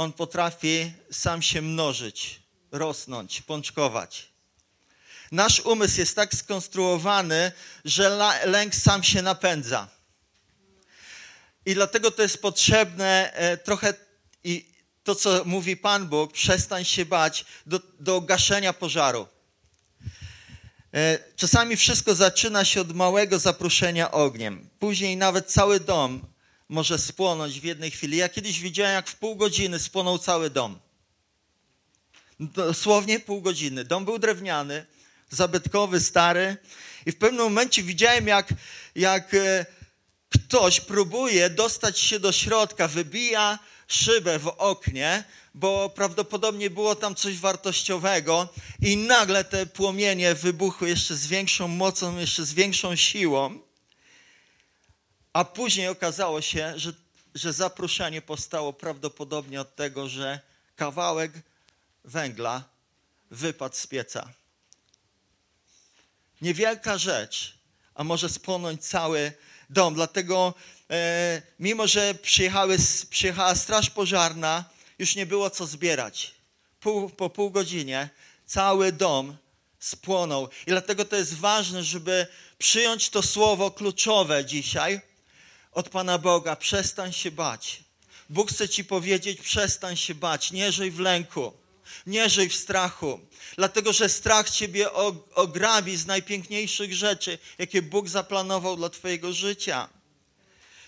on 0.00 0.12
potrafi 0.12 0.92
sam 1.10 1.42
się 1.42 1.62
mnożyć, 1.62 2.40
rosnąć, 2.72 3.42
pączkować. 3.42 4.28
Nasz 5.32 5.60
umysł 5.60 6.00
jest 6.00 6.16
tak 6.16 6.34
skonstruowany, 6.34 7.52
że 7.84 8.34
lęk 8.44 8.74
sam 8.74 9.02
się 9.02 9.22
napędza. 9.22 9.88
I 11.66 11.74
dlatego 11.74 12.10
to 12.10 12.22
jest 12.22 12.42
potrzebne 12.42 13.32
e, 13.32 13.56
trochę 13.56 13.94
i 14.44 14.74
to, 15.04 15.14
co 15.14 15.44
mówi 15.44 15.76
Pan 15.76 16.08
Bóg, 16.08 16.32
przestań 16.32 16.84
się 16.84 17.04
bać 17.04 17.44
do, 17.66 17.80
do 17.98 18.20
gaszenia 18.20 18.72
pożaru. 18.72 19.28
E, 20.94 21.18
czasami 21.36 21.76
wszystko 21.76 22.14
zaczyna 22.14 22.64
się 22.64 22.80
od 22.80 22.92
małego 22.92 23.38
zaproszenia 23.38 24.10
ogniem. 24.10 24.68
Później 24.78 25.16
nawet 25.16 25.52
cały 25.52 25.80
dom 25.80 26.29
może 26.70 26.98
spłonąć 26.98 27.60
w 27.60 27.64
jednej 27.64 27.90
chwili. 27.90 28.16
Ja 28.16 28.28
kiedyś 28.28 28.60
widziałem, 28.60 28.94
jak 28.94 29.08
w 29.08 29.16
pół 29.16 29.36
godziny 29.36 29.78
spłonął 29.78 30.18
cały 30.18 30.50
dom. 30.50 30.78
Dosłownie 32.40 33.20
pół 33.20 33.42
godziny. 33.42 33.84
Dom 33.84 34.04
był 34.04 34.18
drewniany, 34.18 34.86
zabytkowy, 35.30 36.00
stary. 36.00 36.56
I 37.06 37.12
w 37.12 37.16
pewnym 37.16 37.42
momencie 37.42 37.82
widziałem, 37.82 38.26
jak, 38.26 38.48
jak 38.94 39.34
e, 39.34 39.66
ktoś 40.28 40.80
próbuje 40.80 41.50
dostać 41.50 41.98
się 41.98 42.20
do 42.20 42.32
środka, 42.32 42.88
wybija 42.88 43.58
szybę 43.88 44.38
w 44.38 44.48
oknie, 44.48 45.24
bo 45.54 45.90
prawdopodobnie 45.94 46.70
było 46.70 46.94
tam 46.94 47.14
coś 47.14 47.38
wartościowego 47.38 48.48
i 48.82 48.96
nagle 48.96 49.44
te 49.44 49.66
płomienie 49.66 50.34
wybuchły 50.34 50.88
jeszcze 50.88 51.16
z 51.16 51.26
większą 51.26 51.68
mocą, 51.68 52.18
jeszcze 52.18 52.44
z 52.44 52.52
większą 52.52 52.96
siłą. 52.96 53.69
A 55.32 55.44
później 55.44 55.88
okazało 55.88 56.40
się, 56.40 56.72
że, 56.76 56.92
że 57.34 57.52
zaproszenie 57.52 58.22
powstało 58.22 58.72
prawdopodobnie 58.72 59.60
od 59.60 59.76
tego, 59.76 60.08
że 60.08 60.40
kawałek 60.76 61.32
węgla 62.04 62.64
wypadł 63.30 63.76
z 63.76 63.86
pieca. 63.86 64.28
Niewielka 66.40 66.98
rzecz, 66.98 67.58
a 67.94 68.04
może 68.04 68.28
spłonąć 68.28 68.86
cały 68.86 69.32
dom. 69.70 69.94
Dlatego, 69.94 70.54
e, 70.90 71.42
mimo 71.58 71.86
że 71.86 72.14
przyjechały, 72.14 72.76
przyjechała 73.10 73.54
straż 73.54 73.90
pożarna, 73.90 74.64
już 74.98 75.16
nie 75.16 75.26
było 75.26 75.50
co 75.50 75.66
zbierać. 75.66 76.34
Pół, 76.80 77.10
po 77.10 77.30
pół 77.30 77.50
godzinie 77.50 78.08
cały 78.46 78.92
dom 78.92 79.36
spłonął. 79.78 80.48
I 80.66 80.70
dlatego 80.70 81.04
to 81.04 81.16
jest 81.16 81.34
ważne, 81.34 81.84
żeby 81.84 82.26
przyjąć 82.58 83.10
to 83.10 83.22
słowo 83.22 83.70
kluczowe 83.70 84.44
dzisiaj 84.44 85.00
od 85.72 85.88
Pana 85.88 86.18
Boga. 86.18 86.56
Przestań 86.56 87.12
się 87.12 87.30
bać. 87.30 87.82
Bóg 88.30 88.50
chce 88.50 88.68
ci 88.68 88.84
powiedzieć: 88.84 89.40
przestań 89.40 89.96
się 89.96 90.14
bać, 90.14 90.52
nie 90.52 90.72
żyj 90.72 90.90
w 90.90 90.98
lęku, 90.98 91.52
nie 92.06 92.30
żyj 92.30 92.48
w 92.48 92.56
strachu, 92.56 93.20
dlatego 93.56 93.92
że 93.92 94.08
strach 94.08 94.50
ciebie 94.50 94.92
ograbi 95.34 95.96
z 95.96 96.06
najpiękniejszych 96.06 96.94
rzeczy, 96.94 97.38
jakie 97.58 97.82
Bóg 97.82 98.08
zaplanował 98.08 98.76
dla 98.76 98.88
twojego 98.88 99.32
życia. 99.32 99.88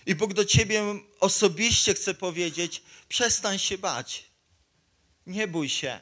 I 0.05 0.15
Bóg 0.15 0.33
do 0.33 0.45
ciebie 0.45 0.83
osobiście 1.19 1.93
chce 1.93 2.13
powiedzieć: 2.13 2.81
przestań 3.09 3.59
się 3.59 3.77
bać, 3.77 4.23
nie 5.27 5.47
bój 5.47 5.69
się. 5.69 5.99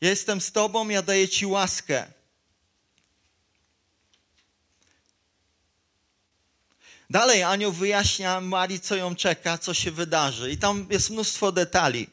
Jestem 0.00 0.40
z 0.40 0.52
tobą, 0.52 0.88
ja 0.88 1.02
daję 1.02 1.28
ci 1.28 1.46
łaskę. 1.46 2.12
Dalej 7.12 7.42
anioł 7.42 7.72
wyjaśnia 7.72 8.40
Marii, 8.40 8.80
co 8.80 8.96
ją 8.96 9.16
czeka, 9.16 9.58
co 9.58 9.74
się 9.74 9.90
wydarzy. 9.90 10.50
I 10.50 10.58
tam 10.58 10.86
jest 10.90 11.10
mnóstwo 11.10 11.52
detali. 11.52 12.06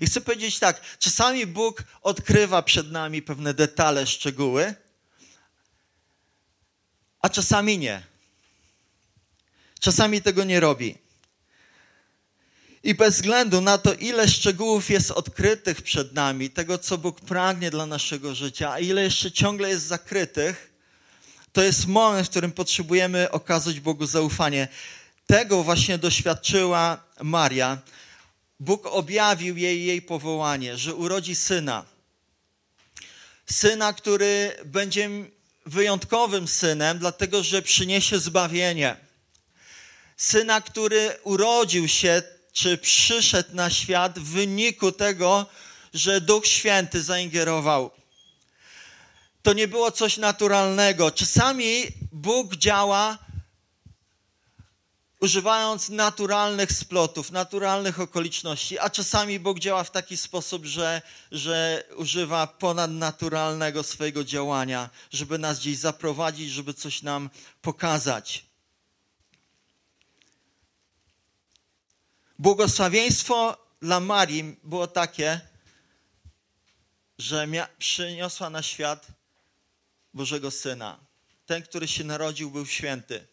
I 0.00 0.06
chcę 0.06 0.20
powiedzieć 0.20 0.58
tak, 0.58 0.80
czasami 0.98 1.46
Bóg 1.46 1.84
odkrywa 2.02 2.62
przed 2.62 2.90
nami 2.92 3.22
pewne 3.22 3.54
detale, 3.54 4.06
szczegóły, 4.06 4.74
a 7.20 7.28
czasami 7.28 7.78
nie. 7.78 8.02
Czasami 9.80 10.22
tego 10.22 10.44
nie 10.44 10.60
robi. 10.60 10.98
I 12.82 12.94
bez 12.94 13.14
względu 13.14 13.60
na 13.60 13.78
to, 13.78 13.94
ile 13.94 14.28
szczegółów 14.28 14.90
jest 14.90 15.10
odkrytych 15.10 15.82
przed 15.82 16.12
nami, 16.12 16.50
tego, 16.50 16.78
co 16.78 16.98
Bóg 16.98 17.20
pragnie 17.20 17.70
dla 17.70 17.86
naszego 17.86 18.34
życia, 18.34 18.72
a 18.72 18.78
ile 18.78 19.02
jeszcze 19.02 19.32
ciągle 19.32 19.68
jest 19.68 19.86
zakrytych, 19.86 20.69
to 21.52 21.62
jest 21.62 21.86
moment, 21.86 22.26
w 22.26 22.30
którym 22.30 22.52
potrzebujemy 22.52 23.30
okazać 23.30 23.80
Bogu 23.80 24.06
zaufanie. 24.06 24.68
Tego 25.26 25.62
właśnie 25.62 25.98
doświadczyła 25.98 27.02
Maria. 27.22 27.78
Bóg 28.60 28.86
objawił 28.86 29.56
jej 29.56 29.84
jej 29.84 30.02
powołanie, 30.02 30.76
że 30.76 30.94
urodzi 30.94 31.34
syna. 31.34 31.84
Syna, 33.46 33.92
który 33.92 34.56
będzie 34.64 35.10
wyjątkowym 35.66 36.48
synem, 36.48 36.98
dlatego 36.98 37.42
że 37.42 37.62
przyniesie 37.62 38.18
zbawienie. 38.18 38.96
Syna, 40.16 40.60
który 40.60 41.16
urodził 41.24 41.88
się, 41.88 42.22
czy 42.52 42.78
przyszedł 42.78 43.48
na 43.52 43.70
świat 43.70 44.18
w 44.18 44.24
wyniku 44.24 44.92
tego, 44.92 45.46
że 45.94 46.20
Duch 46.20 46.46
Święty 46.46 47.02
zaingerował 47.02 47.90
to 49.42 49.52
nie 49.52 49.68
było 49.68 49.90
coś 49.90 50.16
naturalnego. 50.16 51.10
Czasami 51.10 51.82
Bóg 52.12 52.56
działa 52.56 53.18
używając 55.20 55.88
naturalnych 55.88 56.72
splotów, 56.72 57.30
naturalnych 57.30 58.00
okoliczności, 58.00 58.78
a 58.78 58.90
czasami 58.90 59.40
Bóg 59.40 59.58
działa 59.58 59.84
w 59.84 59.90
taki 59.90 60.16
sposób, 60.16 60.64
że, 60.64 61.02
że 61.32 61.84
używa 61.96 62.46
ponadnaturalnego 62.46 63.82
swojego 63.82 64.24
działania, 64.24 64.90
żeby 65.10 65.38
nas 65.38 65.58
gdzieś 65.58 65.78
zaprowadzić, 65.78 66.50
żeby 66.50 66.74
coś 66.74 67.02
nam 67.02 67.30
pokazać. 67.62 68.44
Błogosławieństwo 72.38 73.56
dla 73.80 74.00
Marii 74.00 74.56
było 74.64 74.86
takie, 74.86 75.40
że 77.18 77.46
przyniosła 77.78 78.50
na 78.50 78.62
świat 78.62 79.19
Bożego 80.14 80.50
Syna. 80.50 81.00
Ten, 81.46 81.62
który 81.62 81.88
się 81.88 82.04
narodził, 82.04 82.50
był 82.50 82.66
święty. 82.66 83.26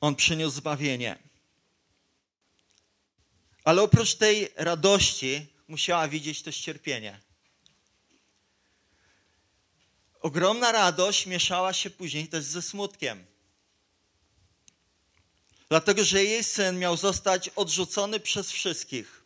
On 0.00 0.16
przyniósł 0.16 0.56
zbawienie. 0.56 1.18
Ale 3.64 3.82
oprócz 3.82 4.14
tej 4.14 4.48
radości 4.56 5.46
musiała 5.68 6.08
widzieć 6.08 6.42
też 6.42 6.60
cierpienie. 6.60 7.20
Ogromna 10.20 10.72
radość 10.72 11.26
mieszała 11.26 11.72
się 11.72 11.90
później 11.90 12.28
też 12.28 12.44
ze 12.44 12.62
smutkiem. 12.62 13.26
Dlatego, 15.68 16.04
że 16.04 16.24
jej 16.24 16.44
syn 16.44 16.78
miał 16.78 16.96
zostać 16.96 17.48
odrzucony 17.48 18.20
przez 18.20 18.52
wszystkich 18.52 19.21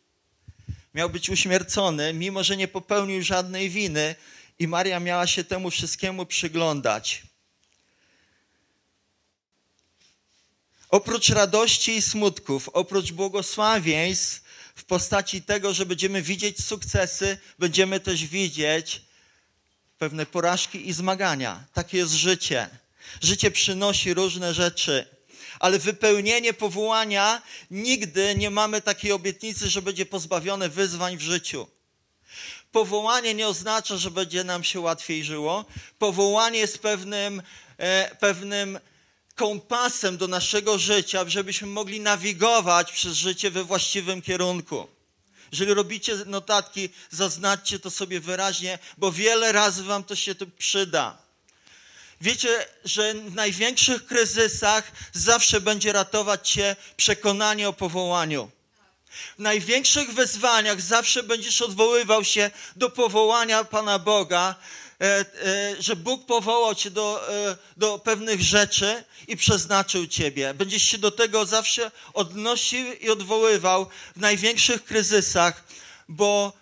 miał 0.96 1.10
być 1.10 1.30
uśmiercony, 1.30 2.12
mimo 2.14 2.44
że 2.44 2.56
nie 2.56 2.68
popełnił 2.68 3.22
żadnej 3.22 3.70
winy, 3.70 4.14
i 4.58 4.68
Maria 4.68 5.00
miała 5.00 5.26
się 5.26 5.44
temu 5.44 5.70
wszystkiemu 5.70 6.26
przyglądać. 6.26 7.22
Oprócz 10.88 11.28
radości 11.28 11.96
i 11.96 12.02
smutków, 12.02 12.68
oprócz 12.68 13.12
błogosławieństw 13.12 14.42
w 14.74 14.84
postaci 14.84 15.42
tego, 15.42 15.74
że 15.74 15.86
będziemy 15.86 16.22
widzieć 16.22 16.64
sukcesy, 16.64 17.38
będziemy 17.58 18.00
też 18.00 18.26
widzieć 18.26 19.02
pewne 19.98 20.26
porażki 20.26 20.88
i 20.88 20.92
zmagania. 20.92 21.64
Takie 21.72 21.98
jest 21.98 22.12
życie. 22.12 22.68
Życie 23.20 23.50
przynosi 23.50 24.14
różne 24.14 24.54
rzeczy 24.54 25.15
ale 25.60 25.78
wypełnienie 25.78 26.52
powołania 26.52 27.42
nigdy 27.70 28.34
nie 28.34 28.50
mamy 28.50 28.80
takiej 28.80 29.12
obietnicy, 29.12 29.70
że 29.70 29.82
będzie 29.82 30.06
pozbawione 30.06 30.68
wyzwań 30.68 31.16
w 31.16 31.20
życiu. 31.20 31.66
Powołanie 32.72 33.34
nie 33.34 33.48
oznacza, 33.48 33.96
że 33.96 34.10
będzie 34.10 34.44
nam 34.44 34.64
się 34.64 34.80
łatwiej 34.80 35.24
żyło. 35.24 35.64
Powołanie 35.98 36.58
jest 36.58 36.78
pewnym, 36.78 37.42
e, 37.78 38.16
pewnym 38.20 38.78
kompasem 39.34 40.16
do 40.16 40.28
naszego 40.28 40.78
życia, 40.78 41.24
żebyśmy 41.28 41.68
mogli 41.68 42.00
nawigować 42.00 42.92
przez 42.92 43.14
życie 43.14 43.50
we 43.50 43.64
właściwym 43.64 44.22
kierunku. 44.22 44.86
Jeżeli 45.52 45.74
robicie 45.74 46.16
notatki, 46.26 46.88
zaznaczcie 47.10 47.78
to 47.78 47.90
sobie 47.90 48.20
wyraźnie, 48.20 48.78
bo 48.98 49.12
wiele 49.12 49.52
razy 49.52 49.84
wam 49.84 50.04
to 50.04 50.16
się 50.16 50.34
to 50.34 50.46
przyda. 50.58 51.25
Wiecie, 52.20 52.66
że 52.84 53.14
w 53.14 53.34
największych 53.34 54.06
kryzysach 54.06 54.92
zawsze 55.12 55.60
będzie 55.60 55.92
ratować 55.92 56.50
cię 56.50 56.76
przekonanie 56.96 57.68
o 57.68 57.72
powołaniu. 57.72 58.50
W 59.38 59.38
największych 59.38 60.14
wyzwaniach 60.14 60.80
zawsze 60.80 61.22
będziesz 61.22 61.62
odwoływał 61.62 62.24
się 62.24 62.50
do 62.76 62.90
powołania 62.90 63.64
Pana 63.64 63.98
Boga, 63.98 64.54
e, 65.00 65.04
e, 65.04 65.24
że 65.82 65.96
Bóg 65.96 66.26
powołał 66.26 66.74
cię 66.74 66.90
do, 66.90 67.34
e, 67.34 67.56
do 67.76 67.98
pewnych 67.98 68.42
rzeczy 68.42 69.04
i 69.28 69.36
przeznaczył 69.36 70.06
ciebie. 70.06 70.54
Będziesz 70.54 70.82
się 70.82 70.98
do 70.98 71.10
tego 71.10 71.46
zawsze 71.46 71.90
odnosił 72.14 72.92
i 72.92 73.10
odwoływał 73.10 73.86
w 74.16 74.20
największych 74.20 74.84
kryzysach, 74.84 75.64
bo 76.08 76.52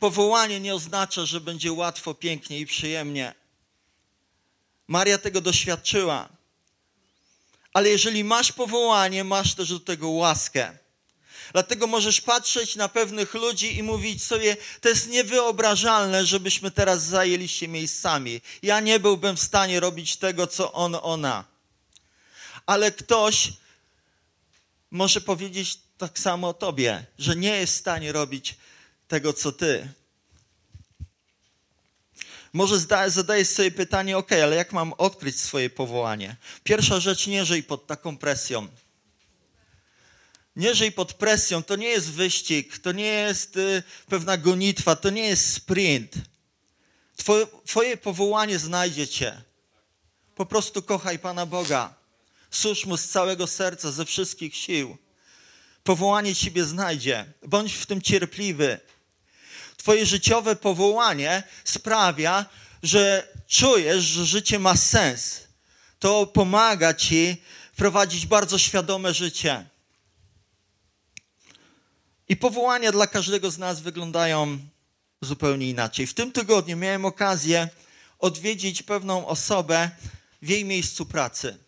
powołanie 0.00 0.60
nie 0.60 0.74
oznacza, 0.74 1.26
że 1.26 1.40
będzie 1.40 1.72
łatwo, 1.72 2.14
pięknie 2.14 2.58
i 2.58 2.66
przyjemnie 2.66 3.41
Maria 4.88 5.18
tego 5.18 5.40
doświadczyła. 5.40 6.28
Ale 7.72 7.88
jeżeli 7.88 8.24
masz 8.24 8.52
powołanie, 8.52 9.24
masz 9.24 9.54
też 9.54 9.68
do 9.68 9.80
tego 9.80 10.10
łaskę. 10.10 10.78
Dlatego 11.52 11.86
możesz 11.86 12.20
patrzeć 12.20 12.76
na 12.76 12.88
pewnych 12.88 13.34
ludzi 13.34 13.78
i 13.78 13.82
mówić 13.82 14.24
sobie, 14.24 14.56
to 14.80 14.88
jest 14.88 15.08
niewyobrażalne, 15.08 16.26
żebyśmy 16.26 16.70
teraz 16.70 17.02
zajęli 17.02 17.48
się 17.48 17.68
miejscami. 17.68 18.40
Ja 18.62 18.80
nie 18.80 19.00
byłbym 19.00 19.36
w 19.36 19.42
stanie 19.42 19.80
robić 19.80 20.16
tego, 20.16 20.46
co 20.46 20.72
on, 20.72 20.96
ona. 21.02 21.44
Ale 22.66 22.92
ktoś 22.92 23.52
może 24.90 25.20
powiedzieć 25.20 25.78
tak 25.98 26.18
samo 26.18 26.48
o 26.48 26.54
tobie, 26.54 27.04
że 27.18 27.36
nie 27.36 27.56
jest 27.56 27.74
w 27.74 27.78
stanie 27.80 28.12
robić 28.12 28.56
tego, 29.08 29.32
co 29.32 29.52
ty. 29.52 29.88
Może 32.52 32.78
zadajesz 33.08 33.48
sobie 33.48 33.70
pytanie, 33.70 34.18
ok, 34.18 34.32
ale 34.32 34.56
jak 34.56 34.72
mam 34.72 34.92
odkryć 34.92 35.40
swoje 35.40 35.70
powołanie? 35.70 36.36
Pierwsza 36.64 37.00
rzecz, 37.00 37.26
nie 37.26 37.44
żyj 37.44 37.62
pod 37.62 37.86
taką 37.86 38.16
presją. 38.16 38.68
Nie 40.56 40.74
żyj 40.74 40.92
pod 40.92 41.14
presją, 41.14 41.62
to 41.62 41.76
nie 41.76 41.88
jest 41.88 42.10
wyścig, 42.10 42.78
to 42.78 42.92
nie 42.92 43.06
jest 43.06 43.56
y, 43.56 43.82
pewna 44.08 44.36
gonitwa, 44.36 44.96
to 44.96 45.10
nie 45.10 45.26
jest 45.26 45.52
sprint. 45.52 46.14
Twoje, 47.16 47.46
twoje 47.66 47.96
powołanie 47.96 48.58
znajdzie 48.58 49.08
cię. 49.08 49.42
Po 50.34 50.46
prostu 50.46 50.82
kochaj 50.82 51.18
Pana 51.18 51.46
Boga. 51.46 51.94
Służ 52.50 52.86
Mu 52.86 52.96
z 52.96 53.08
całego 53.08 53.46
serca, 53.46 53.92
ze 53.92 54.04
wszystkich 54.04 54.56
sił. 54.56 54.96
Powołanie 55.84 56.34
Ciebie 56.34 56.64
znajdzie. 56.64 57.32
Bądź 57.46 57.74
w 57.74 57.86
tym 57.86 58.02
cierpliwy. 58.02 58.80
Twoje 59.82 60.06
życiowe 60.06 60.56
powołanie 60.56 61.42
sprawia, 61.64 62.46
że 62.82 63.28
czujesz, 63.48 64.04
że 64.04 64.26
życie 64.26 64.58
ma 64.58 64.76
sens. 64.76 65.40
To 65.98 66.26
pomaga 66.26 66.94
Ci 66.94 67.42
prowadzić 67.76 68.26
bardzo 68.26 68.58
świadome 68.58 69.14
życie. 69.14 69.64
I 72.28 72.36
powołania 72.36 72.92
dla 72.92 73.06
każdego 73.06 73.50
z 73.50 73.58
nas 73.58 73.80
wyglądają 73.80 74.58
zupełnie 75.20 75.70
inaczej. 75.70 76.06
W 76.06 76.14
tym 76.14 76.32
tygodniu 76.32 76.76
miałem 76.76 77.04
okazję 77.04 77.68
odwiedzić 78.18 78.82
pewną 78.82 79.26
osobę 79.26 79.90
w 80.42 80.48
jej 80.48 80.64
miejscu 80.64 81.06
pracy. 81.06 81.58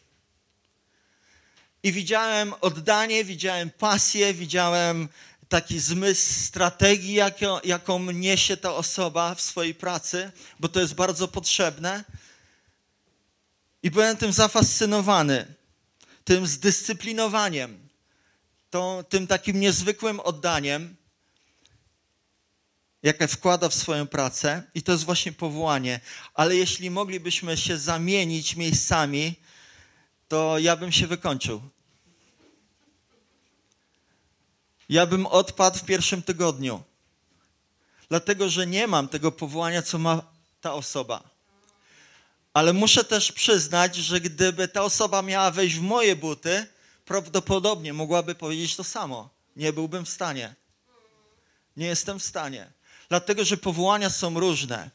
I 1.82 1.92
widziałem 1.92 2.54
oddanie, 2.60 3.24
widziałem 3.24 3.70
pasję, 3.70 4.34
widziałem 4.34 5.08
taki 5.54 5.80
zmysł 5.80 6.44
strategii, 6.44 7.14
jaką, 7.14 7.60
jaką 7.64 8.12
niesie 8.12 8.56
ta 8.56 8.74
osoba 8.74 9.34
w 9.34 9.40
swojej 9.40 9.74
pracy, 9.74 10.32
bo 10.60 10.68
to 10.68 10.80
jest 10.80 10.94
bardzo 10.94 11.28
potrzebne. 11.28 12.04
I 13.82 13.90
byłem 13.90 14.16
tym 14.16 14.32
zafascynowany, 14.32 15.54
tym 16.24 16.46
zdyscyplinowaniem, 16.46 17.88
to, 18.70 19.04
tym 19.08 19.26
takim 19.26 19.60
niezwykłym 19.60 20.20
oddaniem, 20.20 20.96
jakie 23.02 23.28
wkłada 23.28 23.68
w 23.68 23.74
swoją 23.74 24.06
pracę. 24.06 24.62
I 24.74 24.82
to 24.82 24.92
jest 24.92 25.04
właśnie 25.04 25.32
powołanie. 25.32 26.00
Ale 26.34 26.56
jeśli 26.56 26.90
moglibyśmy 26.90 27.56
się 27.56 27.78
zamienić 27.78 28.56
miejscami, 28.56 29.34
to 30.28 30.58
ja 30.58 30.76
bym 30.76 30.92
się 30.92 31.06
wykończył. 31.06 31.73
Ja 34.88 35.06
bym 35.06 35.26
odpadł 35.26 35.78
w 35.78 35.84
pierwszym 35.84 36.22
tygodniu. 36.22 36.82
Dlatego, 38.08 38.48
że 38.48 38.66
nie 38.66 38.86
mam 38.86 39.08
tego 39.08 39.32
powołania, 39.32 39.82
co 39.82 39.98
ma 39.98 40.22
ta 40.60 40.72
osoba. 40.72 41.22
Ale 42.52 42.72
muszę 42.72 43.04
też 43.04 43.32
przyznać, 43.32 43.96
że 43.96 44.20
gdyby 44.20 44.68
ta 44.68 44.82
osoba 44.82 45.22
miała 45.22 45.50
wejść 45.50 45.76
w 45.76 45.82
moje 45.82 46.16
buty, 46.16 46.66
prawdopodobnie 47.04 47.92
mogłaby 47.92 48.34
powiedzieć 48.34 48.76
to 48.76 48.84
samo. 48.84 49.28
Nie 49.56 49.72
byłbym 49.72 50.04
w 50.04 50.08
stanie. 50.08 50.54
Nie 51.76 51.86
jestem 51.86 52.18
w 52.18 52.24
stanie. 52.24 52.70
Dlatego, 53.08 53.44
że 53.44 53.56
powołania 53.56 54.10
są 54.10 54.40
różne. 54.40 54.90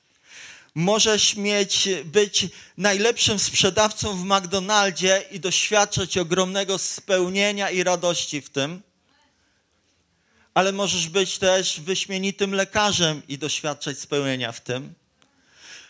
Możesz 0.76 1.36
mieć, 1.36 1.90
być 2.06 2.48
najlepszym 2.78 3.40
sprzedawcą 3.40 4.18
w 4.18 4.24
McDonaldzie 4.24 5.26
i 5.32 5.40
doświadczać 5.40 6.18
ogromnego 6.18 6.78
spełnienia 6.78 7.70
i 7.70 7.84
radości 7.84 8.42
w 8.42 8.50
tym 8.50 8.82
ale 10.60 10.72
możesz 10.72 11.10
być 11.10 11.38
też 11.38 11.80
wyśmienitym 11.80 12.54
lekarzem 12.54 13.22
i 13.28 13.38
doświadczać 13.38 14.00
spełnienia 14.00 14.52
w 14.52 14.62
tym. 14.62 14.94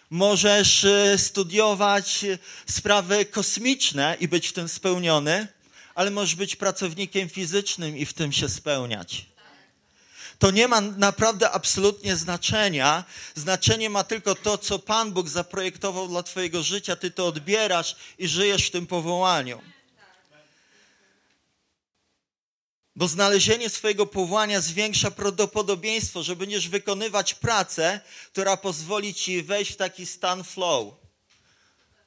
Możesz 0.10 0.84
y, 0.84 1.16
studiować 1.18 2.26
sprawy 2.68 3.26
kosmiczne 3.26 4.18
i 4.20 4.28
być 4.28 4.48
w 4.48 4.54
tym 4.54 4.70
spełniony, 4.70 5.48
ale 5.96 6.12
możesz 6.12 6.36
być 6.36 6.56
pracownikiem 6.56 7.30
fizycznym 7.30 7.98
i 7.98 8.06
w 8.06 8.14
tym 8.14 8.32
się 8.32 8.50
spełniać. 8.50 9.26
To 10.40 10.52
nie 10.52 10.68
ma 10.68 10.82
naprawdę 10.82 11.52
absolutnie 11.52 12.16
znaczenia. 12.16 13.04
Znaczenie 13.36 13.90
ma 13.90 14.04
tylko 14.04 14.36
to, 14.36 14.58
co 14.58 14.80
Pan 14.80 15.12
Bóg 15.12 15.30
zaprojektował 15.30 16.08
dla 16.08 16.24
Twojego 16.24 16.64
życia. 16.64 16.96
Ty 16.96 17.12
to 17.12 17.28
odbierasz 17.28 17.96
i 18.20 18.28
żyjesz 18.28 18.68
w 18.68 18.72
tym 18.72 18.88
powołaniu. 18.88 19.62
Bo 23.00 23.08
znalezienie 23.08 23.70
swojego 23.70 24.06
powołania 24.06 24.62
zwiększa 24.62 25.12
prawdopodobieństwo, 25.12 26.24
że 26.24 26.36
będziesz 26.36 26.70
wykonywać 26.70 27.34
pracę, 27.34 28.00
która 28.32 28.58
pozwoli 28.58 29.14
ci 29.14 29.44
wejść 29.44 29.72
w 29.72 29.76
taki 29.76 30.06
stan 30.06 30.44
flow 30.44 30.94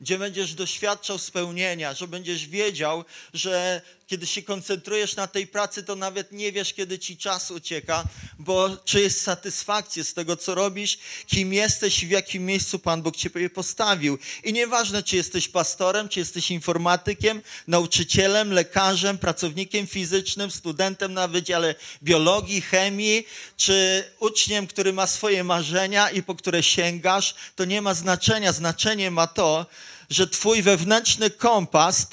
gdzie 0.00 0.18
będziesz 0.18 0.54
doświadczał 0.54 1.18
spełnienia, 1.18 1.94
że 1.94 2.08
będziesz 2.08 2.46
wiedział, 2.46 3.04
że 3.34 3.82
kiedy 4.12 4.26
się 4.26 4.42
koncentrujesz 4.42 5.16
na 5.16 5.26
tej 5.26 5.46
pracy, 5.46 5.82
to 5.82 5.96
nawet 5.96 6.32
nie 6.32 6.52
wiesz, 6.52 6.74
kiedy 6.74 6.98
ci 6.98 7.16
czas 7.16 7.50
ucieka, 7.50 8.04
bo 8.38 8.76
czujesz 8.84 9.16
satysfakcję 9.16 10.04
z 10.04 10.14
tego, 10.14 10.36
co 10.36 10.54
robisz, 10.54 10.98
kim 11.26 11.52
jesteś 11.52 12.04
w 12.04 12.10
jakim 12.10 12.44
miejscu 12.44 12.78
Pan 12.78 13.02
Bóg 13.02 13.16
Ciebie 13.16 13.50
postawił. 13.50 14.18
I 14.44 14.52
nieważne, 14.52 15.02
czy 15.02 15.16
jesteś 15.16 15.48
pastorem, 15.48 16.08
czy 16.08 16.20
jesteś 16.20 16.50
informatykiem, 16.50 17.42
nauczycielem, 17.66 18.52
lekarzem, 18.52 19.18
pracownikiem 19.18 19.86
fizycznym, 19.86 20.50
studentem 20.50 21.14
na 21.14 21.28
Wydziale 21.28 21.74
Biologii, 22.02 22.60
Chemii, 22.60 23.26
czy 23.56 24.04
uczniem, 24.20 24.66
który 24.66 24.92
ma 24.92 25.06
swoje 25.06 25.44
marzenia 25.44 26.10
i 26.10 26.22
po 26.22 26.34
które 26.34 26.62
sięgasz, 26.62 27.34
to 27.56 27.64
nie 27.64 27.82
ma 27.82 27.94
znaczenia. 27.94 28.52
Znaczenie 28.52 29.10
ma 29.10 29.26
to, 29.26 29.66
że 30.10 30.26
Twój 30.26 30.62
wewnętrzny 30.62 31.30
kompas 31.30 32.06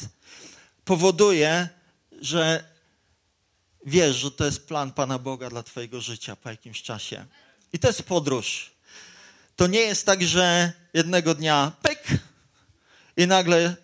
powoduje, 0.86 1.70
że 2.22 2.64
wiesz, 3.86 4.16
że 4.16 4.32
to 4.32 4.46
jest 4.46 4.68
plan 4.68 4.92
Pana 4.92 5.20
Boga 5.20 5.50
dla 5.50 5.64
Twojego 5.64 6.02
życia 6.02 6.36
po 6.36 6.50
jakimś 6.50 6.82
czasie. 6.82 7.26
I 7.74 7.80
to 7.80 7.88
jest 7.88 8.04
podróż. 8.04 8.72
To 9.56 9.68
nie 9.68 9.80
jest 9.80 10.06
tak, 10.06 10.24
że 10.24 10.74
jednego 10.94 11.36
dnia 11.36 11.72
pyk 11.82 12.04
i 13.18 13.28
nagle 13.28 13.76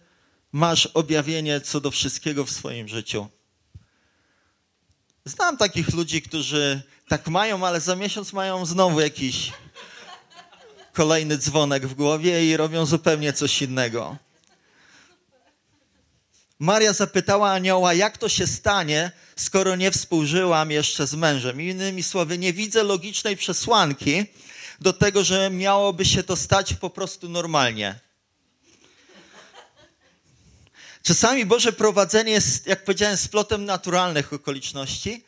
masz 0.52 0.86
objawienie 0.86 1.62
co 1.62 1.82
do 1.82 1.91
wszystkiego 1.91 2.45
w 2.45 2.52
swoim 2.52 2.88
życiu. 2.88 3.28
Znam 5.26 5.58
takich 5.58 5.93
ludzi, 5.93 6.21
którzy 6.21 6.82
tak 7.08 7.28
mają, 7.28 7.67
ale 7.67 7.82
za 7.82 7.95
miesiąc 7.95 8.34
mają 8.34 8.65
znowu 8.65 9.00
jakiś 9.00 9.52
kolejny 10.93 11.38
dzwonek 11.38 11.88
w 11.88 11.93
głowie 11.93 12.45
i 12.45 12.58
robią 12.58 12.86
zupełnie 12.86 13.34
coś 13.34 13.62
innego. 13.62 14.17
Maria 16.65 16.93
zapytała 16.93 17.51
anioła, 17.51 17.93
jak 17.93 18.17
to 18.17 18.30
się 18.30 18.47
stanie, 18.47 19.12
skoro 19.36 19.75
nie 19.75 19.91
współżyłam 19.91 20.71
jeszcze 20.71 21.08
z 21.08 21.13
mężem. 21.13 21.62
Innymi 21.62 22.04
słowy, 22.04 22.38
nie 22.38 22.54
widzę 22.54 22.84
logicznej 22.84 23.38
przesłanki 23.38 24.25
do 24.82 24.93
tego, 24.93 25.23
że 25.23 25.49
miałoby 25.49 26.06
się 26.06 26.23
to 26.23 26.36
stać 26.36 26.73
po 26.73 26.89
prostu 26.89 27.30
normalnie. 27.30 27.99
Czasami 31.04 31.45
Boże 31.45 31.73
prowadzenie 31.73 32.32
jest, 32.32 32.67
jak 32.67 32.84
powiedziałem, 32.84 33.17
splotem 33.17 33.65
naturalnych 33.65 34.34
okoliczności, 34.34 35.23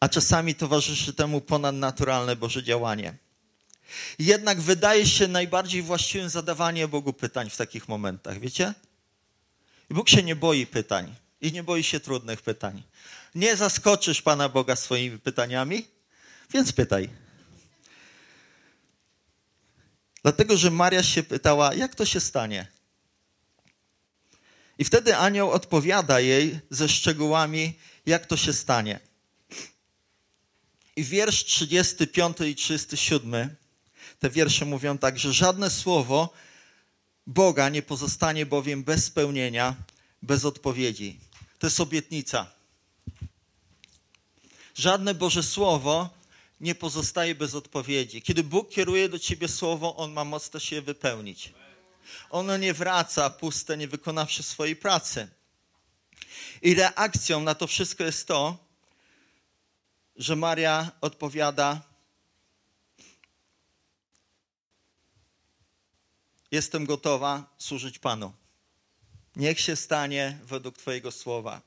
a 0.00 0.08
czasami 0.08 0.54
towarzyszy 0.54 1.12
temu 1.12 1.40
ponadnaturalne 1.40 2.36
Boże 2.36 2.62
działanie. 2.62 3.14
Jednak 4.18 4.60
wydaje 4.60 5.06
się 5.06 5.28
najbardziej 5.28 5.82
właściwym 5.82 6.28
zadawanie 6.28 6.88
Bogu 6.88 7.12
pytań 7.12 7.50
w 7.50 7.56
takich 7.56 7.88
momentach, 7.88 8.40
wiecie? 8.40 8.74
Bóg 9.94 10.08
się 10.08 10.22
nie 10.22 10.36
boi 10.36 10.66
pytań 10.66 11.14
i 11.40 11.52
nie 11.52 11.62
boi 11.62 11.82
się 11.82 12.00
trudnych 12.00 12.42
pytań. 12.42 12.82
Nie 13.34 13.56
zaskoczysz 13.56 14.22
Pana 14.22 14.48
Boga 14.48 14.76
swoimi 14.76 15.18
pytaniami, 15.18 15.88
więc 16.50 16.72
pytaj. 16.72 17.08
Dlatego, 20.22 20.56
że 20.56 20.70
Maria 20.70 21.02
się 21.02 21.22
pytała, 21.22 21.74
jak 21.74 21.94
to 21.94 22.06
się 22.06 22.20
stanie? 22.20 22.66
I 24.78 24.84
wtedy 24.84 25.16
anioł 25.16 25.50
odpowiada 25.50 26.20
jej 26.20 26.60
ze 26.70 26.88
szczegółami, 26.88 27.78
jak 28.06 28.26
to 28.26 28.36
się 28.36 28.52
stanie. 28.52 29.00
I 30.96 31.04
wiersz 31.04 31.44
35 31.44 32.40
i 32.40 32.54
37 32.54 33.56
te 34.18 34.30
wiersze 34.30 34.64
mówią 34.64 34.98
tak, 34.98 35.18
że 35.18 35.32
żadne 35.32 35.70
słowo 35.70 36.32
Boga 37.26 37.68
nie 37.68 37.82
pozostanie 37.82 38.46
bowiem 38.46 38.84
bez 38.84 39.04
spełnienia, 39.04 39.76
bez 40.22 40.44
odpowiedzi. 40.44 41.20
To 41.58 41.66
jest 41.66 41.80
obietnica. 41.80 42.46
Żadne 44.74 45.14
Boże 45.14 45.42
Słowo 45.42 46.10
nie 46.60 46.74
pozostaje 46.74 47.34
bez 47.34 47.54
odpowiedzi. 47.54 48.22
Kiedy 48.22 48.44
Bóg 48.44 48.70
kieruje 48.70 49.08
do 49.08 49.18
ciebie 49.18 49.48
słowo, 49.48 49.96
On 49.96 50.12
ma 50.12 50.24
moc 50.24 50.50
to 50.50 50.60
się 50.60 50.82
wypełnić. 50.82 51.52
Ono 52.30 52.56
nie 52.56 52.74
wraca 52.74 53.30
puste, 53.30 53.76
nie 53.76 53.88
wykonawszy 53.88 54.42
swojej 54.42 54.76
pracy. 54.76 55.28
I 56.62 56.74
reakcją 56.74 57.40
na 57.40 57.54
to 57.54 57.66
wszystko 57.66 58.04
jest 58.04 58.28
to, 58.28 58.58
że 60.16 60.36
Maria 60.36 60.90
odpowiada: 61.00 61.82
jestem 66.54 66.86
gotowa 66.86 67.54
służyć 67.58 67.98
Panu. 67.98 68.32
Niech 69.36 69.60
się 69.60 69.76
stanie 69.76 70.38
według 70.44 70.78
Twojego 70.78 71.12
słowa. 71.12 71.60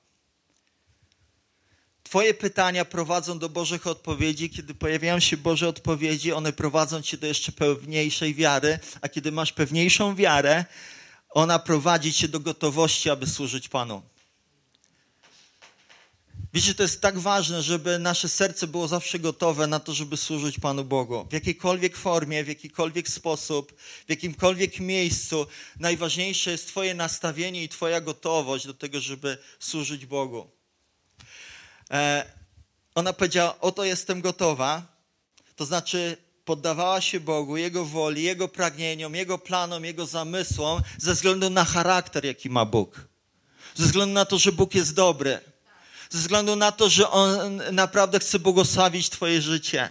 Twoje 2.04 2.34
pytania 2.34 2.86
prowadzą 2.86 3.40
do 3.40 3.50
Bożych 3.50 3.88
odpowiedzi. 3.88 4.50
Kiedy 4.50 4.74
pojawiają 4.74 5.20
się 5.20 5.38
Boże 5.38 5.68
odpowiedzi, 5.68 6.34
one 6.34 6.54
prowadzą 6.54 7.02
cię 7.02 7.18
do 7.18 7.28
jeszcze 7.28 7.52
pewniejszej 7.52 8.36
wiary, 8.36 8.80
a 9.02 9.10
kiedy 9.10 9.32
masz 9.32 9.54
pewniejszą 9.54 10.16
wiarę, 10.16 10.66
ona 11.30 11.60
prowadzi 11.60 12.14
cię 12.14 12.28
do 12.28 12.40
gotowości, 12.40 13.10
aby 13.10 13.28
służyć 13.28 13.70
Panu. 13.70 14.02
Wiecie, 16.58 16.76
to 16.76 16.84
jest 16.84 17.02
tak 17.02 17.20
ważne, 17.20 17.64
żeby 17.64 18.00
nasze 18.00 18.30
serce 18.30 18.68
było 18.68 18.88
zawsze 18.88 19.20
gotowe 19.20 19.68
na 19.68 19.80
to, 19.80 19.94
żeby 19.94 20.18
służyć 20.18 20.60
Panu 20.60 20.84
Bogu. 20.84 21.28
W 21.30 21.34
jakiejkolwiek 21.34 21.98
formie, 21.98 22.44
w 22.44 22.48
jakikolwiek 22.48 23.10
sposób, 23.10 23.74
w 24.06 24.10
jakimkolwiek 24.10 24.80
miejscu. 24.80 25.48
Najważniejsze 25.80 26.52
jest 26.52 26.68
Twoje 26.68 26.94
nastawienie 26.94 27.64
i 27.64 27.70
Twoja 27.70 28.02
gotowość 28.02 28.68
do 28.68 28.74
tego, 28.74 29.00
żeby 29.00 29.38
służyć 29.60 30.06
Bogu. 30.06 30.50
E, 31.92 32.26
ona 32.96 33.14
powiedziała: 33.14 33.60
Oto 33.60 33.84
jestem 33.84 34.22
gotowa. 34.22 34.86
To 35.56 35.66
znaczy, 35.66 36.18
poddawała 36.46 37.02
się 37.02 37.20
Bogu, 37.20 37.58
Jego 37.58 37.86
woli, 37.86 38.24
Jego 38.24 38.48
pragnieniom, 38.48 39.16
Jego 39.16 39.38
planom, 39.38 39.86
Jego 39.86 40.06
zamysłom, 40.06 40.82
ze 40.98 41.14
względu 41.14 41.50
na 41.50 41.66
charakter, 41.66 42.26
jaki 42.26 42.50
ma 42.50 42.66
Bóg. 42.66 43.08
Ze 43.76 43.84
względu 43.84 44.14
na 44.14 44.26
to, 44.26 44.38
że 44.38 44.52
Bóg 44.52 44.76
jest 44.76 44.94
dobry. 44.94 45.57
Ze 46.10 46.20
względu 46.20 46.56
na 46.56 46.72
to, 46.72 46.90
że 46.90 47.10
On 47.10 47.62
naprawdę 47.72 48.20
chce 48.20 48.40
błogosławić 48.40 49.10
Twoje 49.10 49.42
życie. 49.42 49.90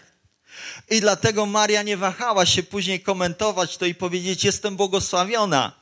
I 0.90 1.00
dlatego 1.00 1.46
Maria 1.46 1.82
nie 1.82 1.96
wahała 1.96 2.46
się 2.46 2.62
później 2.62 3.00
komentować 3.00 3.76
to 3.76 3.86
i 3.86 3.94
powiedzieć: 3.94 4.44
Jestem 4.44 4.76
błogosławiona, 4.76 5.72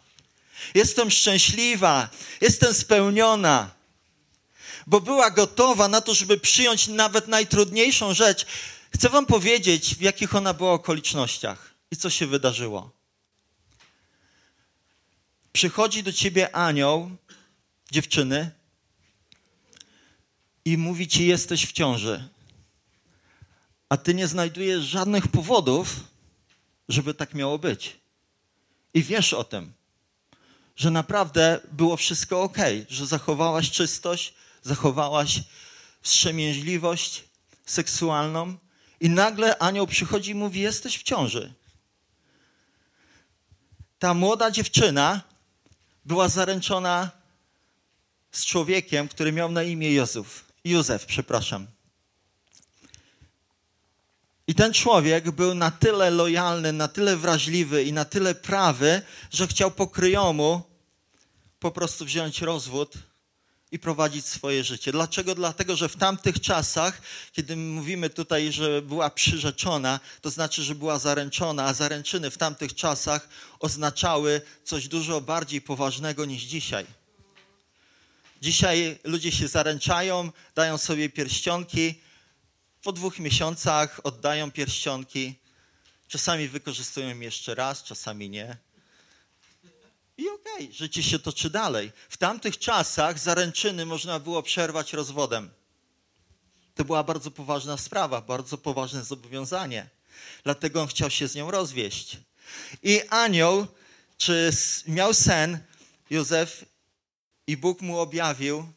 jestem 0.74 1.10
szczęśliwa, 1.10 2.08
jestem 2.40 2.74
spełniona 2.74 3.74
bo 4.86 5.00
była 5.00 5.30
gotowa 5.30 5.88
na 5.88 6.00
to, 6.00 6.14
żeby 6.14 6.38
przyjąć 6.38 6.88
nawet 6.88 7.28
najtrudniejszą 7.28 8.14
rzecz. 8.14 8.46
Chcę 8.94 9.08
Wam 9.08 9.26
powiedzieć, 9.26 9.94
w 9.94 10.00
jakich 10.00 10.34
ona 10.34 10.54
była 10.54 10.72
okolicznościach 10.72 11.74
i 11.90 11.96
co 11.96 12.10
się 12.10 12.26
wydarzyło. 12.26 12.90
Przychodzi 15.52 16.02
do 16.02 16.12
ciebie 16.12 16.56
anioł, 16.56 17.10
dziewczyny, 17.90 18.50
i 20.64 20.78
mówi 20.78 21.08
ci: 21.08 21.26
Jesteś 21.26 21.66
w 21.66 21.72
ciąży. 21.72 22.28
A 23.88 23.96
ty 23.96 24.14
nie 24.14 24.28
znajdujesz 24.28 24.84
żadnych 24.84 25.28
powodów, 25.28 26.00
żeby 26.88 27.14
tak 27.14 27.34
miało 27.34 27.58
być. 27.58 27.96
I 28.94 29.02
wiesz 29.02 29.32
o 29.32 29.44
tym, 29.44 29.72
że 30.76 30.90
naprawdę 30.90 31.60
było 31.72 31.96
wszystko 31.96 32.42
ok, 32.42 32.58
że 32.88 33.06
zachowałaś 33.06 33.70
czystość, 33.70 34.34
zachowałaś 34.62 35.40
wstrzemięźliwość 36.02 37.24
seksualną 37.66 38.56
i 39.00 39.10
nagle 39.10 39.58
anioł 39.58 39.86
przychodzi 39.86 40.30
i 40.30 40.34
mówi, 40.34 40.60
jesteś 40.60 40.98
w 40.98 41.02
ciąży. 41.02 41.52
Ta 43.98 44.14
młoda 44.14 44.50
dziewczyna 44.50 45.20
była 46.04 46.28
zaręczona 46.28 47.10
z 48.32 48.44
człowiekiem, 48.44 49.08
który 49.08 49.32
miał 49.32 49.52
na 49.52 49.62
imię 49.62 49.92
Józef. 49.92 50.53
Józef, 50.64 51.06
przepraszam. 51.06 51.66
I 54.46 54.54
ten 54.54 54.72
człowiek 54.72 55.30
był 55.30 55.54
na 55.54 55.70
tyle 55.70 56.10
lojalny, 56.10 56.72
na 56.72 56.88
tyle 56.88 57.16
wrażliwy 57.16 57.84
i 57.84 57.92
na 57.92 58.04
tyle 58.04 58.34
prawy, 58.34 59.02
że 59.30 59.46
chciał 59.46 59.70
pokryjomu 59.70 60.62
po 61.60 61.70
prostu 61.70 62.04
wziąć 62.04 62.42
rozwód 62.42 62.94
i 63.72 63.78
prowadzić 63.78 64.26
swoje 64.26 64.64
życie. 64.64 64.92
Dlaczego? 64.92 65.34
Dlatego, 65.34 65.76
że 65.76 65.88
w 65.88 65.96
tamtych 65.96 66.40
czasach, 66.40 67.02
kiedy 67.32 67.56
mówimy 67.56 68.10
tutaj, 68.10 68.52
że 68.52 68.82
była 68.82 69.10
przyrzeczona, 69.10 70.00
to 70.20 70.30
znaczy, 70.30 70.62
że 70.62 70.74
była 70.74 70.98
zaręczona, 70.98 71.64
a 71.64 71.74
zaręczyny 71.74 72.30
w 72.30 72.38
tamtych 72.38 72.74
czasach 72.74 73.28
oznaczały 73.60 74.40
coś 74.64 74.88
dużo 74.88 75.20
bardziej 75.20 75.60
poważnego 75.60 76.24
niż 76.24 76.42
dzisiaj. 76.42 76.86
Dzisiaj 78.44 78.98
ludzie 79.04 79.32
się 79.32 79.48
zaręczają, 79.48 80.32
dają 80.54 80.78
sobie 80.78 81.10
pierścionki, 81.10 82.00
po 82.82 82.92
dwóch 82.92 83.18
miesiącach 83.18 84.00
oddają 84.02 84.50
pierścionki. 84.50 85.34
Czasami 86.08 86.48
wykorzystują 86.48 87.20
jeszcze 87.20 87.54
raz, 87.54 87.82
czasami 87.82 88.30
nie. 88.30 88.56
I 90.16 90.28
okej, 90.28 90.64
okay, 90.64 90.72
życie 90.72 91.02
się 91.02 91.18
toczy 91.18 91.50
dalej. 91.50 91.92
W 92.08 92.16
tamtych 92.16 92.58
czasach 92.58 93.18
zaręczyny 93.18 93.86
można 93.86 94.18
było 94.18 94.42
przerwać 94.42 94.92
rozwodem. 94.92 95.50
To 96.74 96.84
była 96.84 97.04
bardzo 97.04 97.30
poważna 97.30 97.76
sprawa, 97.76 98.20
bardzo 98.20 98.58
poważne 98.58 99.04
zobowiązanie. 99.04 99.88
Dlatego 100.42 100.82
on 100.82 100.88
chciał 100.88 101.10
się 101.10 101.28
z 101.28 101.34
nią 101.34 101.50
rozwieść. 101.50 102.16
I 102.82 103.00
anioł, 103.10 103.66
czy 104.16 104.50
miał 104.86 105.14
sen, 105.14 105.58
Józef, 106.10 106.64
i 107.46 107.56
Bóg 107.56 107.80
mu 107.80 107.98
objawił, 107.98 108.72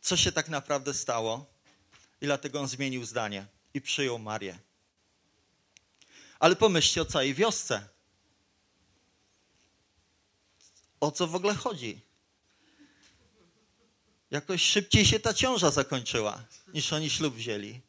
co 0.00 0.16
się 0.16 0.32
tak 0.32 0.48
naprawdę 0.48 0.94
stało. 0.94 1.46
I 2.20 2.24
dlatego 2.24 2.60
on 2.60 2.68
zmienił 2.68 3.04
zdanie 3.04 3.46
i 3.74 3.80
przyjął 3.80 4.18
Marię. 4.18 4.58
Ale 6.38 6.56
pomyślcie 6.56 7.02
o 7.02 7.04
całej 7.04 7.34
wiosce. 7.34 7.92
o 11.02 11.10
co 11.10 11.26
w 11.26 11.34
ogóle 11.34 11.54
chodzi. 11.54 12.00
Jakoś 14.30 14.62
szybciej 14.62 15.06
się 15.06 15.20
ta 15.20 15.34
ciąża 15.34 15.70
zakończyła, 15.70 16.44
niż 16.74 16.92
oni 16.92 17.10
ślub 17.10 17.34
wzięli. 17.34 17.80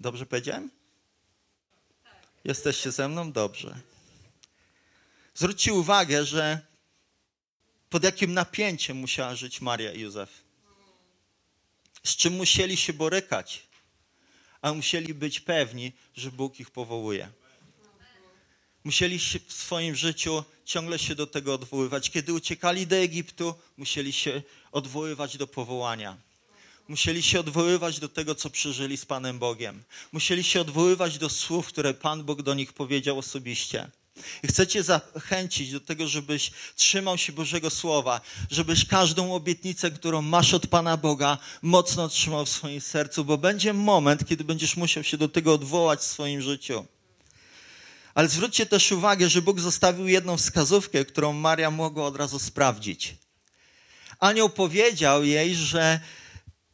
Dobrze 0.00 0.26
powiedziałem? 0.26 0.70
Jesteście 2.44 2.92
ze 2.92 3.08
mną? 3.08 3.32
Dobrze. 3.32 3.80
Zwróćcie 5.34 5.72
uwagę, 5.72 6.24
że 6.24 6.66
pod 7.90 8.04
jakim 8.04 8.34
napięciem 8.34 8.96
musiała 8.96 9.34
żyć 9.34 9.60
Maria 9.60 9.92
i 9.92 10.00
Józef. 10.00 10.30
Z 12.04 12.16
czym 12.16 12.32
musieli 12.32 12.76
się 12.76 12.92
borykać, 12.92 13.62
a 14.62 14.72
musieli 14.72 15.14
być 15.14 15.40
pewni, 15.40 15.92
że 16.16 16.30
Bóg 16.30 16.60
ich 16.60 16.70
powołuje. 16.70 17.30
Musieli 18.84 19.18
w 19.18 19.52
swoim 19.52 19.94
życiu 19.94 20.44
ciągle 20.64 20.98
się 20.98 21.14
do 21.14 21.26
tego 21.26 21.54
odwoływać. 21.54 22.10
Kiedy 22.10 22.32
uciekali 22.32 22.86
do 22.86 22.96
Egiptu, 22.96 23.54
musieli 23.76 24.12
się 24.12 24.42
odwoływać 24.72 25.36
do 25.36 25.46
powołania. 25.46 26.16
Musieli 26.88 27.22
się 27.22 27.40
odwoływać 27.40 28.00
do 28.00 28.08
tego, 28.08 28.34
co 28.34 28.50
przeżyli 28.50 28.96
z 28.96 29.06
Panem 29.06 29.38
Bogiem. 29.38 29.82
Musieli 30.12 30.44
się 30.44 30.60
odwoływać 30.60 31.18
do 31.18 31.28
słów, 31.28 31.66
które 31.66 31.94
Pan 31.94 32.24
Bóg 32.24 32.42
do 32.42 32.54
nich 32.54 32.72
powiedział 32.72 33.18
osobiście. 33.18 33.90
I 34.42 34.48
chcę 34.48 34.66
Cię 34.66 34.82
zachęcić 34.82 35.72
do 35.72 35.80
tego, 35.80 36.08
żebyś 36.08 36.50
trzymał 36.76 37.18
się 37.18 37.32
Bożego 37.32 37.70
Słowa, 37.70 38.20
żebyś 38.50 38.84
każdą 38.86 39.34
obietnicę, 39.34 39.90
którą 39.90 40.22
masz 40.22 40.54
od 40.54 40.66
Pana 40.66 40.96
Boga, 40.96 41.38
mocno 41.62 42.08
trzymał 42.08 42.46
w 42.46 42.48
swoim 42.48 42.80
sercu, 42.80 43.24
bo 43.24 43.38
będzie 43.38 43.72
moment, 43.72 44.28
kiedy 44.28 44.44
będziesz 44.44 44.76
musiał 44.76 45.04
się 45.04 45.16
do 45.16 45.28
tego 45.28 45.52
odwołać 45.52 46.00
w 46.00 46.04
swoim 46.04 46.42
życiu. 46.42 46.84
Ale 48.14 48.28
zwróćcie 48.28 48.66
też 48.66 48.92
uwagę, 48.92 49.28
że 49.28 49.42
Bóg 49.42 49.60
zostawił 49.60 50.08
jedną 50.08 50.36
wskazówkę, 50.36 51.04
którą 51.04 51.32
Maria 51.32 51.70
mogła 51.70 52.06
od 52.06 52.16
razu 52.16 52.38
sprawdzić. 52.38 53.14
Anioł 54.20 54.50
powiedział 54.50 55.24
jej, 55.24 55.54
że 55.54 56.00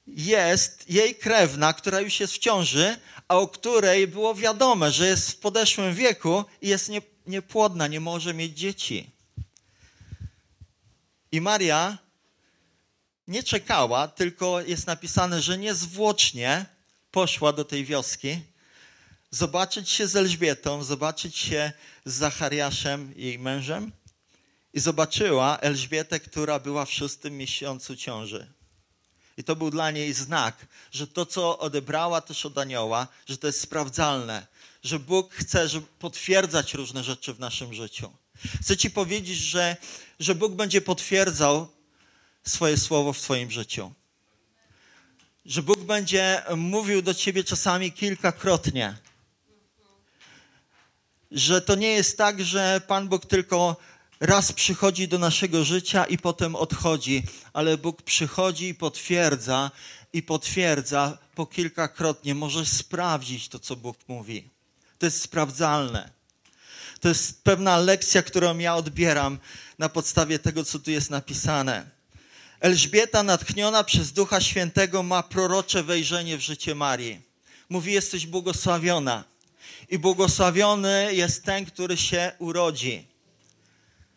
jest 0.07 0.91
jej 0.91 1.15
krewna, 1.15 1.73
która 1.73 2.01
już 2.01 2.21
jest 2.21 2.33
w 2.33 2.39
ciąży, 2.39 2.97
a 3.29 3.39
o 3.39 3.49
której 3.49 4.09
było 4.09 4.35
wiadome, 4.35 4.93
że 4.93 5.07
jest 5.07 5.31
w 5.31 5.37
podeszłym 5.37 5.95
wieku 5.95 6.45
i 6.63 6.69
jest 6.69 6.89
nie, 6.89 7.03
niepłodna, 7.27 7.87
nie 7.87 8.01
może 8.01 8.35
mieć 8.35 8.59
dzieci. 8.59 9.11
I 11.33 11.41
Maria 11.41 11.99
nie 13.29 13.43
czekała, 13.43 14.09
tylko 14.09 14.61
jest 14.61 14.87
napisane, 14.87 15.43
że 15.43 15.59
niezwłocznie 15.59 16.67
poszła 17.11 17.53
do 17.53 17.65
tej 17.65 17.85
wioski 17.85 18.41
zobaczyć 19.31 19.91
się 19.91 20.07
z 20.07 20.17
Elżbietą, 20.17 20.85
zobaczyć 20.85 21.37
się 21.37 21.73
z 22.05 22.15
Zachariaszem, 22.15 23.15
jej 23.17 23.39
mężem, 23.39 23.93
i 24.75 24.81
zobaczyła 24.81 25.59
Elżbietę, 25.59 26.21
która 26.21 26.59
była 26.59 26.85
w 26.85 26.93
szóstym 26.93 27.37
miesiącu 27.37 27.97
ciąży. 27.97 28.47
I 29.37 29.45
to 29.45 29.57
był 29.57 29.71
dla 29.71 29.91
niej 29.91 30.13
znak, 30.13 30.67
że 30.93 31.07
to, 31.07 31.27
co 31.27 31.59
odebrała 31.59 32.21
też 32.21 32.47
od 32.47 32.59
anioła, 32.59 33.07
że 33.27 33.39
to 33.39 33.47
jest 33.47 33.61
sprawdzalne, 33.61 34.47
że 34.85 34.99
Bóg 34.99 35.35
chce 35.35 35.69
potwierdzać 35.99 36.75
różne 36.75 37.05
rzeczy 37.05 37.35
w 37.35 37.41
naszym 37.41 37.75
życiu. 37.75 38.13
Chcę 38.61 38.77
Ci 38.77 38.91
powiedzieć, 38.91 39.39
że, 39.39 39.77
że 40.21 40.35
Bóg 40.35 40.55
będzie 40.55 40.81
potwierdzał 40.81 41.69
swoje 42.43 42.77
słowo 42.77 43.13
w 43.13 43.21
Twoim 43.21 43.51
życiu. 43.51 43.93
Że 45.47 45.63
Bóg 45.63 45.79
będzie 45.79 46.43
mówił 46.57 47.03
do 47.03 47.15
Ciebie 47.15 47.45
czasami 47.45 47.93
kilkakrotnie 47.93 48.97
że 51.35 51.61
to 51.61 51.75
nie 51.75 51.89
jest 51.89 52.19
tak, 52.19 52.45
że 52.45 52.81
Pan 52.87 53.09
Bóg 53.09 53.27
tylko 53.27 53.77
raz 54.21 54.53
przychodzi 54.53 55.09
do 55.09 55.19
naszego 55.19 55.65
życia 55.65 56.05
i 56.05 56.19
potem 56.19 56.57
odchodzi, 56.57 57.23
ale 57.53 57.79
Bóg 57.79 58.03
przychodzi 58.03 58.69
i 58.69 58.75
potwierdza, 58.75 59.71
i 60.13 60.23
potwierdza 60.23 61.19
po 61.35 61.47
kilkakrotnie. 61.47 62.35
Możesz 62.35 62.69
sprawdzić 62.69 63.49
to, 63.49 63.59
co 63.59 63.77
Bóg 63.77 63.97
mówi. 64.09 64.54
To 64.99 65.07
jest 65.07 65.23
sprawdzalne. 65.23 66.11
To 67.01 67.09
jest 67.09 67.45
pewna 67.45 67.79
lekcja, 67.79 68.23
którą 68.23 68.59
ja 68.59 68.77
odbieram 68.77 69.39
na 69.79 69.89
podstawie 69.89 70.39
tego, 70.39 70.65
co 70.65 70.79
tu 70.79 70.91
jest 70.91 71.11
napisane. 71.11 71.91
Elżbieta, 72.61 73.23
natchniona 73.23 73.85
przez 73.85 74.13
Ducha 74.13 74.41
Świętego, 74.41 75.03
ma 75.03 75.23
prorocze 75.23 75.83
wejrzenie 75.83 76.37
w 76.37 76.41
życie 76.41 76.75
Marii. 76.75 77.23
Mówi: 77.69 77.93
Jesteś 77.93 78.27
błogosławiona. 78.27 79.25
I 79.89 79.99
błogosławiony 79.99 81.15
jest 81.15 81.45
ten, 81.45 81.67
który 81.67 81.97
się 81.97 82.33
urodzi, 82.39 83.07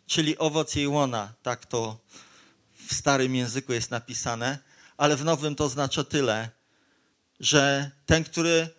czyli 0.08 0.38
owoc 0.38 0.76
jej 0.76 0.88
łona. 0.88 1.34
Tak 1.44 1.66
to 1.66 1.98
w 2.88 2.94
starym 2.94 3.36
języku 3.36 3.74
jest 3.74 3.92
napisane, 3.92 4.60
ale 4.98 5.16
w 5.16 5.26
nowym 5.26 5.56
to 5.56 5.64
oznacza 5.64 6.04
tyle, 6.04 6.50
że 7.40 7.92
ten, 8.06 8.24
który, 8.24 8.70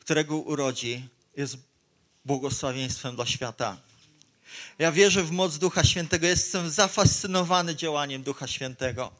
którego 0.00 0.36
urodzi, 0.36 1.08
jest 1.36 1.56
błogosławieństwem 2.24 3.16
dla 3.16 3.26
świata. 3.26 3.76
Ja 4.78 4.92
wierzę 4.92 5.22
w 5.22 5.30
moc 5.30 5.58
Ducha 5.58 5.84
Świętego. 5.84 6.26
Jestem 6.26 6.70
zafascynowany 6.70 7.76
działaniem 7.76 8.22
Ducha 8.22 8.46
Świętego. 8.46 9.10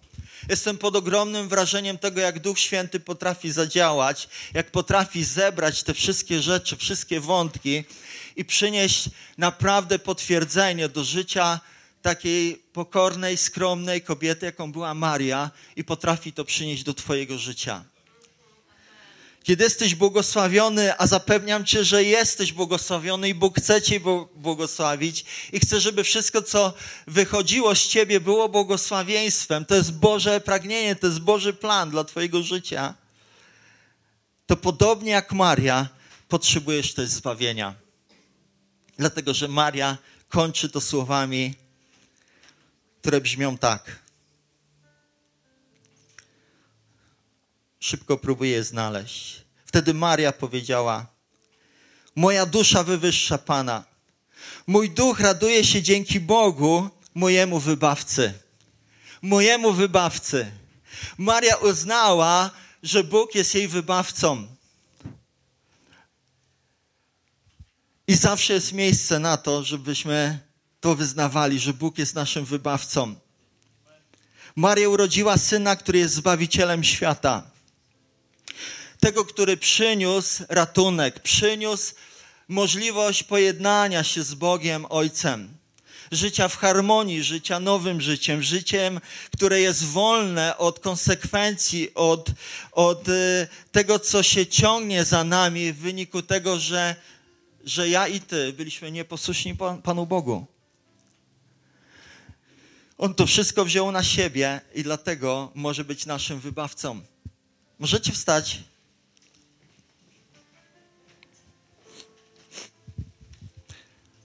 Jestem 0.49 0.79
pod 0.79 0.97
ogromnym 0.97 1.49
wrażeniem 1.49 1.99
tego, 1.99 2.21
jak 2.21 2.39
Duch 2.39 2.59
Święty 2.59 3.01
potrafi 3.01 3.53
zadziałać, 3.53 4.29
jak 4.55 4.71
potrafi 4.71 5.25
zebrać 5.25 5.83
te 5.83 5.95
wszystkie 5.95 6.43
rzeczy, 6.43 6.77
wszystkie 6.77 7.21
wątki 7.21 7.85
i 8.37 8.45
przynieść 8.45 9.11
naprawdę 9.39 9.99
potwierdzenie 9.99 10.89
do 10.89 11.05
życia 11.05 11.61
takiej 12.03 12.57
pokornej, 12.73 13.37
skromnej 13.37 14.03
kobiety, 14.03 14.47
jaką 14.47 14.73
była 14.73 14.95
Maria, 14.95 15.51
i 15.77 15.85
potrafi 15.85 16.33
to 16.33 16.45
przynieść 16.45 16.83
do 16.83 16.95
Twojego 16.95 17.39
życia. 17.39 17.85
Kiedy 19.45 19.65
jesteś 19.65 19.95
błogosławiony, 19.95 20.99
a 20.99 21.07
zapewniam 21.07 21.65
Cię, 21.65 21.85
że 21.85 22.05
jesteś 22.05 22.53
błogosławiony 22.53 23.29
i 23.29 23.35
Bóg 23.35 23.59
chce 23.59 23.83
Cię 23.83 24.01
błogosławić 24.35 25.25
i 25.53 25.61
chce, 25.61 25.81
żeby 25.81 26.05
wszystko, 26.05 26.43
co 26.43 26.73
wychodziło 27.07 27.75
z 27.75 27.89
Ciebie, 27.89 28.21
było 28.21 28.49
błogosławieństwem. 28.49 29.65
To 29.65 29.75
jest 29.75 29.93
Boże 29.93 30.41
pragnienie, 30.41 30.97
to 30.97 31.07
jest 31.07 31.21
Boży 31.21 31.53
plan 31.53 31.91
dla 31.91 32.05
Twojego 32.05 32.43
życia. 32.43 32.95
To 34.47 34.57
podobnie 34.57 35.11
jak 35.11 35.33
Maria, 35.33 35.89
potrzebujesz 36.29 36.95
też 36.95 37.09
zbawienia. 37.09 37.75
Dlatego, 38.97 39.35
że 39.35 39.49
Maria 39.49 39.99
kończy 40.29 40.69
to 40.69 40.81
słowami, 40.81 41.55
które 43.01 43.21
brzmią 43.21 43.59
tak. 43.59 44.04
Szybko 47.85 48.17
próbuję 48.19 48.51
je 48.51 48.65
znaleźć. 48.65 49.45
Wtedy 49.67 49.95
Maria 49.95 50.33
powiedziała: 50.33 51.07
Moja 52.17 52.47
dusza 52.47 52.85
wywyższa 52.85 53.39
Pana. 53.39 53.85
Mój 54.67 54.91
duch 54.91 55.21
raduje 55.21 55.65
się 55.65 55.83
dzięki 55.83 56.21
Bogu, 56.21 56.89
mojemu 57.15 57.61
wybawcy. 57.61 58.33
Mojemu 59.23 59.73
wybawcy. 59.73 60.51
Maria 61.19 61.57
uznała, 61.57 62.51
że 62.83 63.05
Bóg 63.05 63.35
jest 63.35 63.55
jej 63.55 63.69
wybawcą. 63.69 64.47
I 68.07 68.15
zawsze 68.15 68.53
jest 68.53 68.73
miejsce 68.73 69.19
na 69.19 69.37
to, 69.37 69.65
żebyśmy 69.65 70.39
to 70.81 70.95
wyznawali, 70.95 71.59
że 71.59 71.75
Bóg 71.75 71.99
jest 71.99 72.15
naszym 72.15 72.45
wybawcą. 72.45 73.15
Maria 74.57 74.89
urodziła 74.89 75.39
syna, 75.39 75.77
który 75.77 75.99
jest 75.99 76.15
zbawicielem 76.15 76.85
świata 76.85 77.54
tego, 79.05 79.25
który 79.25 79.57
przyniósł 79.57 80.45
ratunek, 80.49 81.21
przyniósł 81.21 81.95
możliwość 82.49 83.23
pojednania 83.23 84.05
się 84.05 84.23
z 84.23 84.35
Bogiem 84.35 84.87
Ojcem. 84.89 85.49
Życia 86.13 86.49
w 86.49 86.57
harmonii, 86.57 87.23
życia 87.23 87.61
nowym 87.61 88.01
życiem, 88.01 88.43
życiem, 88.43 89.01
które 89.33 89.61
jest 89.61 89.85
wolne 89.85 90.59
od 90.59 90.81
konsekwencji, 90.81 91.95
od, 91.95 92.31
od 92.73 93.09
y, 93.09 93.49
tego, 93.73 93.99
co 93.99 94.23
się 94.23 94.47
ciągnie 94.47 95.05
za 95.05 95.25
nami 95.25 95.73
w 95.73 95.79
wyniku 95.79 96.23
tego, 96.23 96.59
że, 96.59 96.97
że 97.65 97.89
ja 97.89 98.09
i 98.09 98.21
Ty 98.21 98.53
byliśmy 98.53 98.91
nieposłuszni 98.91 99.57
Panu 99.83 100.07
Bogu. 100.07 100.47
On 102.99 103.15
to 103.15 103.27
wszystko 103.27 103.65
wziął 103.65 103.93
na 103.93 104.03
siebie 104.03 104.61
i 104.75 104.83
dlatego 104.83 105.53
może 105.55 105.85
być 105.85 106.07
naszym 106.07 106.41
wybawcą. 106.41 107.01
Możecie 107.79 108.13
wstać? 108.13 108.74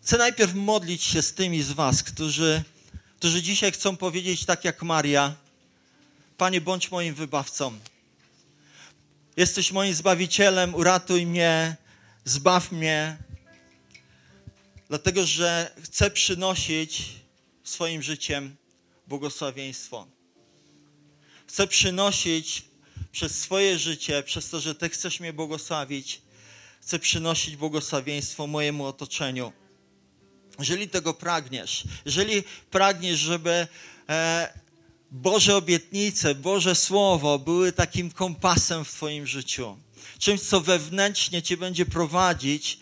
Chcę 0.09 0.17
najpierw 0.17 0.53
modlić 0.53 1.03
się 1.03 1.21
z 1.21 1.33
tymi 1.33 1.63
z 1.63 1.71
Was, 1.71 2.03
którzy, 2.03 2.63
którzy 3.17 3.41
dzisiaj 3.41 3.71
chcą 3.71 3.97
powiedzieć 3.97 4.45
tak 4.45 4.65
jak 4.65 4.83
Maria: 4.83 5.35
Panie, 6.37 6.61
bądź 6.61 6.91
moim 6.91 7.15
wybawcą. 7.15 7.79
Jesteś 9.37 9.71
moim 9.71 9.93
zbawicielem, 9.93 10.75
uratuj 10.75 11.25
mnie, 11.25 11.75
zbaw 12.25 12.71
mnie, 12.71 13.17
dlatego 14.87 15.25
że 15.25 15.71
chcę 15.83 16.11
przynosić 16.11 17.03
swoim 17.63 18.01
życiem 18.01 18.55
błogosławieństwo. 19.07 20.07
Chcę 21.47 21.67
przynosić 21.67 22.63
przez 23.11 23.41
swoje 23.41 23.79
życie, 23.79 24.23
przez 24.23 24.49
to, 24.49 24.59
że 24.59 24.75
Ty 24.75 24.89
chcesz 24.89 25.19
mnie 25.19 25.33
błogosławić, 25.33 26.21
chcę 26.81 26.99
przynosić 26.99 27.55
błogosławieństwo 27.55 28.47
mojemu 28.47 28.85
otoczeniu. 28.85 29.58
Jeżeli 30.59 30.89
tego 30.89 31.13
pragniesz, 31.13 31.83
jeżeli 32.05 32.43
pragniesz, 32.71 33.19
żeby 33.19 33.67
e, 34.09 34.53
Boże 35.11 35.55
obietnice, 35.55 36.35
Boże 36.35 36.75
Słowo 36.75 37.39
były 37.39 37.71
takim 37.71 38.11
kompasem 38.11 38.85
w 38.85 38.91
Twoim 38.91 39.27
życiu, 39.27 39.77
czymś, 40.19 40.41
co 40.41 40.61
wewnętrznie 40.61 41.41
Cię 41.41 41.57
będzie 41.57 41.85
prowadzić, 41.85 42.79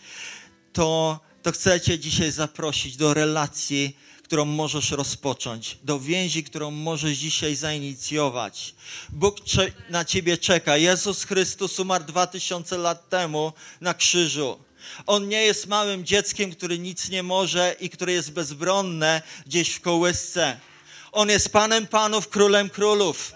to, 0.72 1.20
to 1.42 1.52
chcę 1.52 1.80
Cię 1.80 1.98
dzisiaj 1.98 2.32
zaprosić 2.32 2.96
do 2.96 3.14
relacji, 3.14 3.96
którą 4.28 4.44
możesz 4.44 4.90
rozpocząć, 4.90 5.78
do 5.84 6.00
więzi, 6.00 6.44
którą 6.44 6.70
możesz 6.70 7.18
dzisiaj 7.18 7.56
zainicjować. 7.56 8.74
Bóg 9.08 9.36
na 9.90 10.04
Ciebie 10.04 10.38
czeka. 10.38 10.76
Jezus 10.76 11.24
Chrystus 11.24 11.80
umarł 11.80 12.04
dwa 12.04 12.26
tysiące 12.26 12.78
lat 12.78 13.08
temu 13.08 13.52
na 13.80 13.94
krzyżu. 13.94 14.58
On 15.06 15.28
nie 15.28 15.42
jest 15.42 15.66
małym 15.66 16.04
dzieckiem, 16.04 16.52
który 16.52 16.78
nic 16.78 17.08
nie 17.08 17.22
może 17.22 17.76
i 17.80 17.90
które 17.90 18.12
jest 18.12 18.32
bezbronne 18.32 19.22
gdzieś 19.46 19.70
w 19.70 19.80
kołysce. 19.80 20.58
On 21.12 21.28
jest 21.28 21.48
Panem 21.52 21.86
Panów, 21.86 22.28
Królem 22.28 22.70
Królów. 22.70 23.32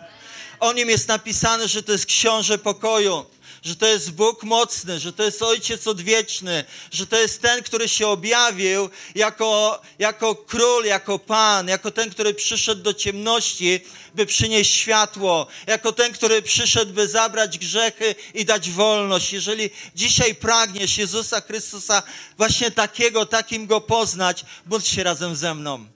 O 0.60 0.72
nim 0.72 0.88
jest 0.88 1.08
napisane, 1.08 1.68
że 1.68 1.82
to 1.82 1.92
jest 1.92 2.06
książę 2.06 2.58
pokoju 2.58 3.26
że 3.62 3.76
to 3.76 3.86
jest 3.86 4.10
Bóg 4.10 4.42
mocny, 4.42 5.00
że 5.00 5.12
to 5.12 5.22
jest 5.22 5.42
Ojciec 5.42 5.86
odwieczny, 5.86 6.64
że 6.92 7.06
to 7.06 7.16
jest 7.16 7.42
ten, 7.42 7.62
który 7.62 7.88
się 7.88 8.06
objawił 8.06 8.90
jako, 9.14 9.80
jako 9.98 10.34
król, 10.34 10.84
jako 10.84 11.18
Pan, 11.18 11.68
jako 11.68 11.90
ten, 11.90 12.10
który 12.10 12.34
przyszedł 12.34 12.82
do 12.82 12.94
ciemności, 12.94 13.80
by 14.14 14.26
przynieść 14.26 14.74
światło, 14.74 15.46
jako 15.66 15.92
ten, 15.92 16.12
który 16.12 16.42
przyszedł, 16.42 16.92
by 16.92 17.08
zabrać 17.08 17.58
grzechy 17.58 18.14
i 18.34 18.44
dać 18.44 18.70
wolność. 18.70 19.32
Jeżeli 19.32 19.70
dzisiaj 19.94 20.34
pragniesz 20.34 20.98
Jezusa 20.98 21.40
Chrystusa 21.40 22.02
właśnie 22.38 22.70
takiego, 22.70 23.26
takim 23.26 23.66
go 23.66 23.80
poznać, 23.80 24.44
bądź 24.66 24.88
się 24.88 25.02
razem 25.02 25.36
ze 25.36 25.54
mną 25.54 25.86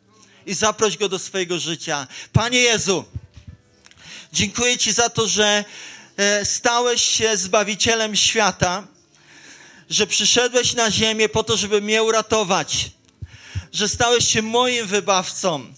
i 0.46 0.54
zaproś 0.54 0.96
go 0.96 1.08
do 1.08 1.18
swojego 1.18 1.58
życia. 1.58 2.06
Panie 2.32 2.58
Jezu, 2.58 3.04
dziękuję 4.32 4.78
Ci 4.78 4.92
za 4.92 5.10
to, 5.10 5.28
że 5.28 5.64
stałeś 6.44 7.02
się 7.02 7.36
Zbawicielem 7.36 8.16
świata, 8.16 8.86
że 9.90 10.06
przyszedłeś 10.06 10.74
na 10.74 10.90
ziemię 10.90 11.28
po 11.28 11.44
to, 11.44 11.56
żeby 11.56 11.80
mnie 11.80 12.02
uratować, 12.02 12.90
że 13.72 13.88
stałeś 13.88 14.28
się 14.28 14.42
moim 14.42 14.86
wybawcą, 14.86 15.74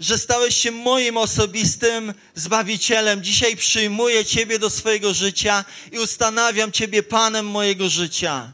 że 0.00 0.18
stałeś 0.18 0.56
się 0.56 0.70
moim 0.70 1.16
osobistym 1.16 2.14
Zbawicielem. 2.34 3.22
Dzisiaj 3.24 3.56
przyjmuję 3.56 4.24
Ciebie 4.24 4.58
do 4.58 4.70
swojego 4.70 5.14
życia 5.14 5.64
i 5.92 5.98
ustanawiam 5.98 6.72
Ciebie 6.72 7.02
Panem 7.02 7.46
mojego 7.46 7.88
życia. 7.88 8.52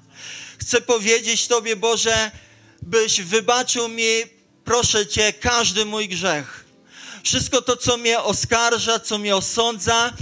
Chcę 0.61 0.80
powiedzieć 0.80 1.47
Tobie, 1.47 1.76
Boże, 1.76 2.30
byś 2.82 3.20
wybaczył 3.20 3.89
mi, 3.89 4.09
proszę 4.64 5.07
Cię, 5.07 5.32
każdy 5.32 5.84
mój 5.84 6.09
grzech. 6.09 6.64
Wszystko 7.24 7.62
to, 7.62 7.76
co 7.76 7.97
mnie 7.97 8.20
oskarża, 8.20 9.01
co 9.01 9.18
mnie 9.18 9.37
osądza, 9.37 10.12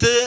ty 0.00 0.26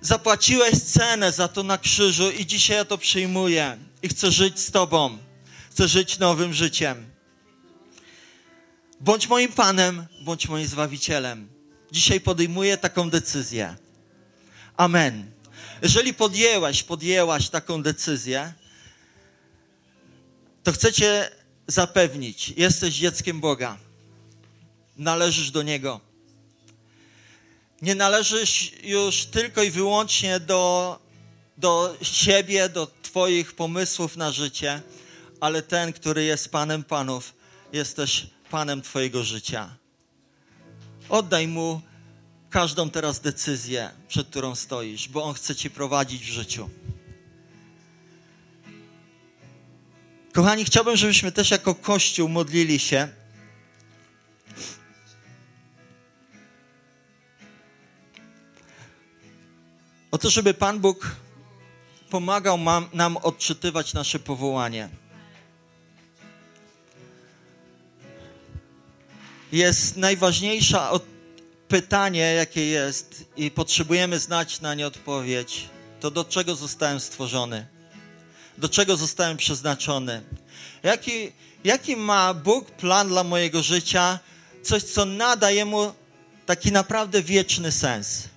zapłaciłeś 0.00 0.82
cenę 0.82 1.32
za 1.32 1.48
to 1.48 1.62
na 1.62 1.78
krzyżu 1.78 2.30
i 2.30 2.46
dzisiaj 2.46 2.76
ja 2.76 2.84
to 2.84 2.98
przyjmuję. 2.98 3.78
i 4.02 4.08
chcę 4.08 4.30
żyć 4.30 4.60
z 4.60 4.70
Tobą. 4.70 5.18
Chcę 5.70 5.88
żyć 5.88 6.18
nowym 6.18 6.54
życiem. 6.54 7.06
Bądź 9.00 9.28
moim 9.28 9.52
Panem, 9.52 10.06
bądź 10.20 10.48
moim 10.48 10.66
Zbawicielem. 10.66 11.48
Dzisiaj 11.92 12.20
podejmuję 12.20 12.76
taką 12.76 13.10
decyzję. 13.10 13.76
Amen. 14.76 15.30
Jeżeli 15.82 16.14
podjęłaś, 16.14 16.82
podjęłaś 16.82 17.48
taką 17.48 17.82
decyzję, 17.82 18.52
to 20.62 20.72
chcę 20.72 20.92
Cię 20.92 21.30
zapewnić, 21.66 22.48
jesteś 22.56 22.94
dzieckiem 22.94 23.40
Boga. 23.40 23.78
Należysz 24.96 25.50
do 25.50 25.62
Niego. 25.62 26.00
Nie 27.82 27.94
należysz 27.94 28.72
już 28.82 29.24
tylko 29.24 29.62
i 29.62 29.70
wyłącznie 29.70 30.40
do, 30.40 30.98
do 31.58 31.96
siebie, 32.02 32.68
do 32.68 32.88
Twoich 33.02 33.52
pomysłów 33.52 34.16
na 34.16 34.32
życie, 34.32 34.82
ale 35.40 35.62
ten, 35.62 35.92
który 35.92 36.24
jest 36.24 36.48
Panem 36.48 36.84
Panów, 36.84 37.34
jest 37.72 37.96
też 37.96 38.26
Panem 38.50 38.82
Twojego 38.82 39.24
życia. 39.24 39.76
Oddaj 41.08 41.48
Mu 41.48 41.80
każdą 42.50 42.90
teraz 42.90 43.20
decyzję, 43.20 43.90
przed 44.08 44.28
którą 44.28 44.54
stoisz, 44.54 45.08
bo 45.08 45.24
On 45.24 45.34
chce 45.34 45.54
Ci 45.54 45.70
prowadzić 45.70 46.22
w 46.22 46.32
życiu. 46.32 46.70
Kochani, 50.32 50.64
chciałbym, 50.64 50.96
żebyśmy 50.96 51.32
też 51.32 51.50
jako 51.50 51.74
Kościół 51.74 52.28
modlili 52.28 52.78
się. 52.78 53.08
O 60.10 60.18
to, 60.18 60.30
żeby 60.30 60.54
Pan 60.54 60.80
Bóg 60.80 61.16
pomagał 62.10 62.58
nam 62.92 63.16
odczytywać 63.16 63.94
nasze 63.94 64.18
powołanie. 64.18 64.88
Jest 69.52 69.96
najważniejsze 69.96 70.80
pytanie, 71.68 72.34
jakie 72.34 72.66
jest, 72.66 73.24
i 73.36 73.50
potrzebujemy 73.50 74.18
znać 74.18 74.60
na 74.60 74.74
nie 74.74 74.86
odpowiedź. 74.86 75.68
To 76.00 76.10
do 76.10 76.24
czego 76.24 76.56
zostałem 76.56 77.00
stworzony? 77.00 77.76
do 78.58 78.68
czego 78.68 78.96
zostałem 78.96 79.36
przeznaczony. 79.36 80.22
Jaki, 80.82 81.32
jaki 81.64 81.96
ma 81.96 82.34
Bóg 82.34 82.70
plan 82.70 83.08
dla 83.08 83.24
mojego 83.24 83.62
życia? 83.62 84.18
Coś, 84.62 84.82
co 84.82 85.04
nadaje 85.04 85.64
mu 85.64 85.92
taki 86.46 86.72
naprawdę 86.72 87.22
wieczny 87.22 87.72
sens. 87.72 88.28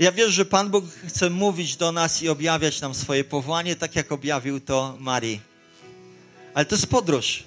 Ja 0.00 0.12
wierzę, 0.12 0.32
że 0.32 0.44
Pan 0.44 0.70
Bóg 0.70 0.84
chce 1.06 1.30
mówić 1.30 1.76
do 1.76 1.92
nas 1.92 2.22
i 2.22 2.28
objawiać 2.28 2.80
nam 2.80 2.94
swoje 2.94 3.24
powołanie, 3.24 3.76
tak 3.76 3.96
jak 3.96 4.12
objawił 4.12 4.60
to 4.60 4.96
Marii. 4.98 5.40
Ale 6.54 6.64
to 6.64 6.74
jest 6.74 6.86
podróż. 6.86 7.44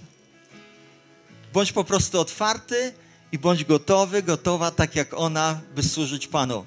Bądź 1.54 1.72
po 1.72 1.84
prostu 1.84 2.20
otwarty 2.20 2.93
i 3.32 3.39
bądź 3.39 3.64
gotowy, 3.64 4.24
gotowa, 4.24 4.72
tak 4.72 4.95
jak 4.95 5.14
ona, 5.14 5.62
by 5.76 5.84
służyć 5.84 6.28
Panu. 6.28 6.66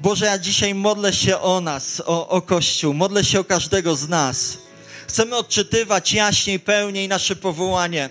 Boże, 0.00 0.26
ja 0.26 0.38
dzisiaj 0.38 0.74
modlę 0.74 1.12
się 1.12 1.38
o 1.38 1.60
nas, 1.60 2.02
o, 2.06 2.28
o 2.28 2.42
Kościół, 2.42 2.94
modlę 2.94 3.24
się 3.24 3.40
o 3.40 3.44
każdego 3.44 3.96
z 3.96 4.08
nas. 4.08 4.58
Chcemy 5.08 5.36
odczytywać 5.36 6.12
jaśniej, 6.12 6.60
pełniej 6.60 7.08
nasze 7.08 7.36
powołanie 7.36 8.10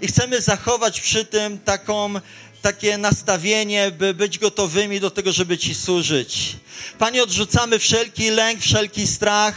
i 0.00 0.06
chcemy 0.06 0.40
zachować 0.40 1.00
przy 1.00 1.24
tym 1.24 1.58
taką, 1.58 2.14
takie 2.66 2.98
nastawienie, 2.98 3.90
by 3.90 4.14
być 4.14 4.38
gotowymi 4.38 5.00
do 5.00 5.10
tego, 5.10 5.32
żeby 5.32 5.58
Ci 5.58 5.74
służyć. 5.74 6.56
Panie, 6.98 7.22
odrzucamy 7.22 7.78
wszelki 7.78 8.30
lęk, 8.30 8.60
wszelki 8.60 9.06
strach, 9.06 9.54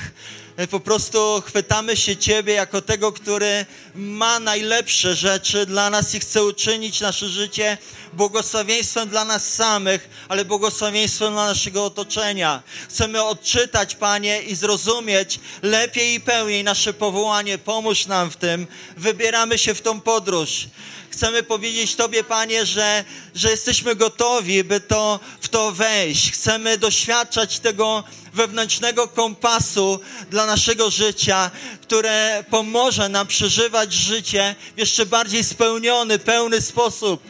po 0.67 0.79
prostu 0.79 1.43
chwytamy 1.45 1.97
się 1.97 2.17
Ciebie 2.17 2.53
jako 2.53 2.81
tego, 2.81 3.11
który 3.11 3.65
ma 3.95 4.39
najlepsze 4.39 5.15
rzeczy 5.15 5.65
dla 5.65 5.89
nas 5.89 6.15
i 6.15 6.19
chce 6.19 6.43
uczynić 6.43 7.01
nasze 7.01 7.29
życie 7.29 7.77
błogosławieństwem 8.13 9.09
dla 9.09 9.25
nas 9.25 9.53
samych, 9.53 10.09
ale 10.29 10.45
błogosławieństwem 10.45 11.33
dla 11.33 11.45
naszego 11.45 11.85
otoczenia. 11.85 12.63
Chcemy 12.89 13.23
odczytać, 13.23 13.95
Panie, 13.95 14.41
i 14.41 14.55
zrozumieć 14.55 15.39
lepiej 15.61 16.13
i 16.13 16.19
pełniej 16.21 16.63
nasze 16.63 16.93
powołanie. 16.93 17.57
Pomóż 17.57 18.05
nam 18.05 18.31
w 18.31 18.35
tym. 18.35 18.67
Wybieramy 18.97 19.57
się 19.57 19.73
w 19.73 19.81
tą 19.81 20.01
podróż 20.01 20.67
chcemy 21.19 21.43
powiedzieć 21.43 21.95
Tobie, 21.95 22.23
Panie, 22.23 22.65
że, 22.65 23.03
że 23.35 23.51
jesteśmy 23.51 23.95
gotowi, 23.95 24.63
by 24.63 24.79
to, 24.79 25.19
w 25.41 25.47
to 25.47 25.71
wejść. 25.71 26.31
Chcemy 26.31 26.77
doświadczać 26.77 27.59
tego 27.59 28.03
wewnętrznego 28.33 29.07
kompasu 29.07 29.99
dla 30.29 30.45
naszego 30.45 30.89
życia, 30.89 31.51
które 31.81 32.43
pomoże 32.49 33.09
nam 33.09 33.27
przeżywać 33.27 33.93
życie 33.93 34.55
w 34.75 34.79
jeszcze 34.79 35.05
bardziej 35.05 35.43
spełniony, 35.43 36.19
pełny 36.19 36.61
sposób. 36.61 37.21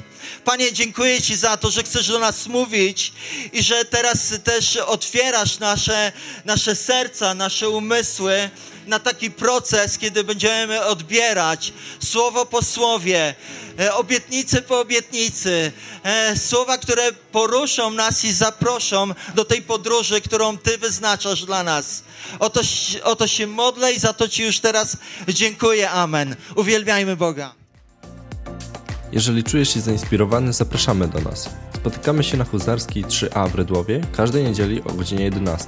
Panie, 0.45 0.74
dziękuję 0.74 1.22
Ci 1.22 1.36
za 1.36 1.58
to, 1.58 1.72
że 1.72 1.84
chcesz 1.84 2.08
do 2.08 2.20
nas 2.20 2.47
mówić 2.47 3.14
i 3.54 3.64
że 3.64 3.86
teraz 3.86 4.34
też 4.43 4.78
otwierasz 4.78 5.60
nasze, 5.60 6.12
nasze 6.45 6.76
serca, 6.76 7.34
nasze 7.34 7.70
umysły 7.70 8.50
na 8.90 9.00
taki 9.00 9.32
proces, 9.32 9.98
kiedy 9.98 10.24
będziemy 10.24 10.86
odbierać 10.86 11.74
słowo 12.00 12.46
po 12.46 12.62
słowie, 12.62 13.36
e, 13.80 13.94
obietnicy 13.94 14.62
po 14.62 14.80
obietnicy, 14.80 15.72
e, 16.04 16.38
słowa, 16.38 16.78
które 16.78 17.12
poruszą 17.12 17.92
nas 17.92 18.26
i 18.26 18.34
zaproszą 18.34 19.14
do 19.36 19.46
tej 19.46 19.62
podróży, 19.62 20.22
którą 20.22 20.58
Ty 20.58 20.78
wyznaczasz 20.78 21.46
dla 21.46 21.64
nas. 21.64 22.04
O 22.40 22.50
to, 22.50 22.62
o 23.04 23.16
to 23.16 23.28
się 23.28 23.48
modlę 23.48 23.94
i 23.94 24.00
za 24.00 24.14
to 24.14 24.28
Ci 24.28 24.44
już 24.44 24.60
teraz 24.60 24.98
dziękuję. 25.28 25.90
Amen. 25.92 26.36
Uwielbiajmy 26.56 27.16
Boga. 27.16 27.54
Jeżeli 29.12 29.44
czujesz 29.44 29.74
się 29.74 29.82
zainspirowany, 29.82 30.54
zapraszamy 30.54 31.08
do 31.08 31.20
nas. 31.20 31.50
Spotykamy 31.76 32.24
się 32.24 32.38
na 32.38 32.46
Huzarskiej 32.46 33.06
3A 33.06 33.50
w 33.50 33.56
Rydłowie 33.56 34.02
każdej 34.18 34.44
niedzieli 34.44 34.82
o 34.84 34.94
godzinie 34.94 35.24
11. 35.24 35.68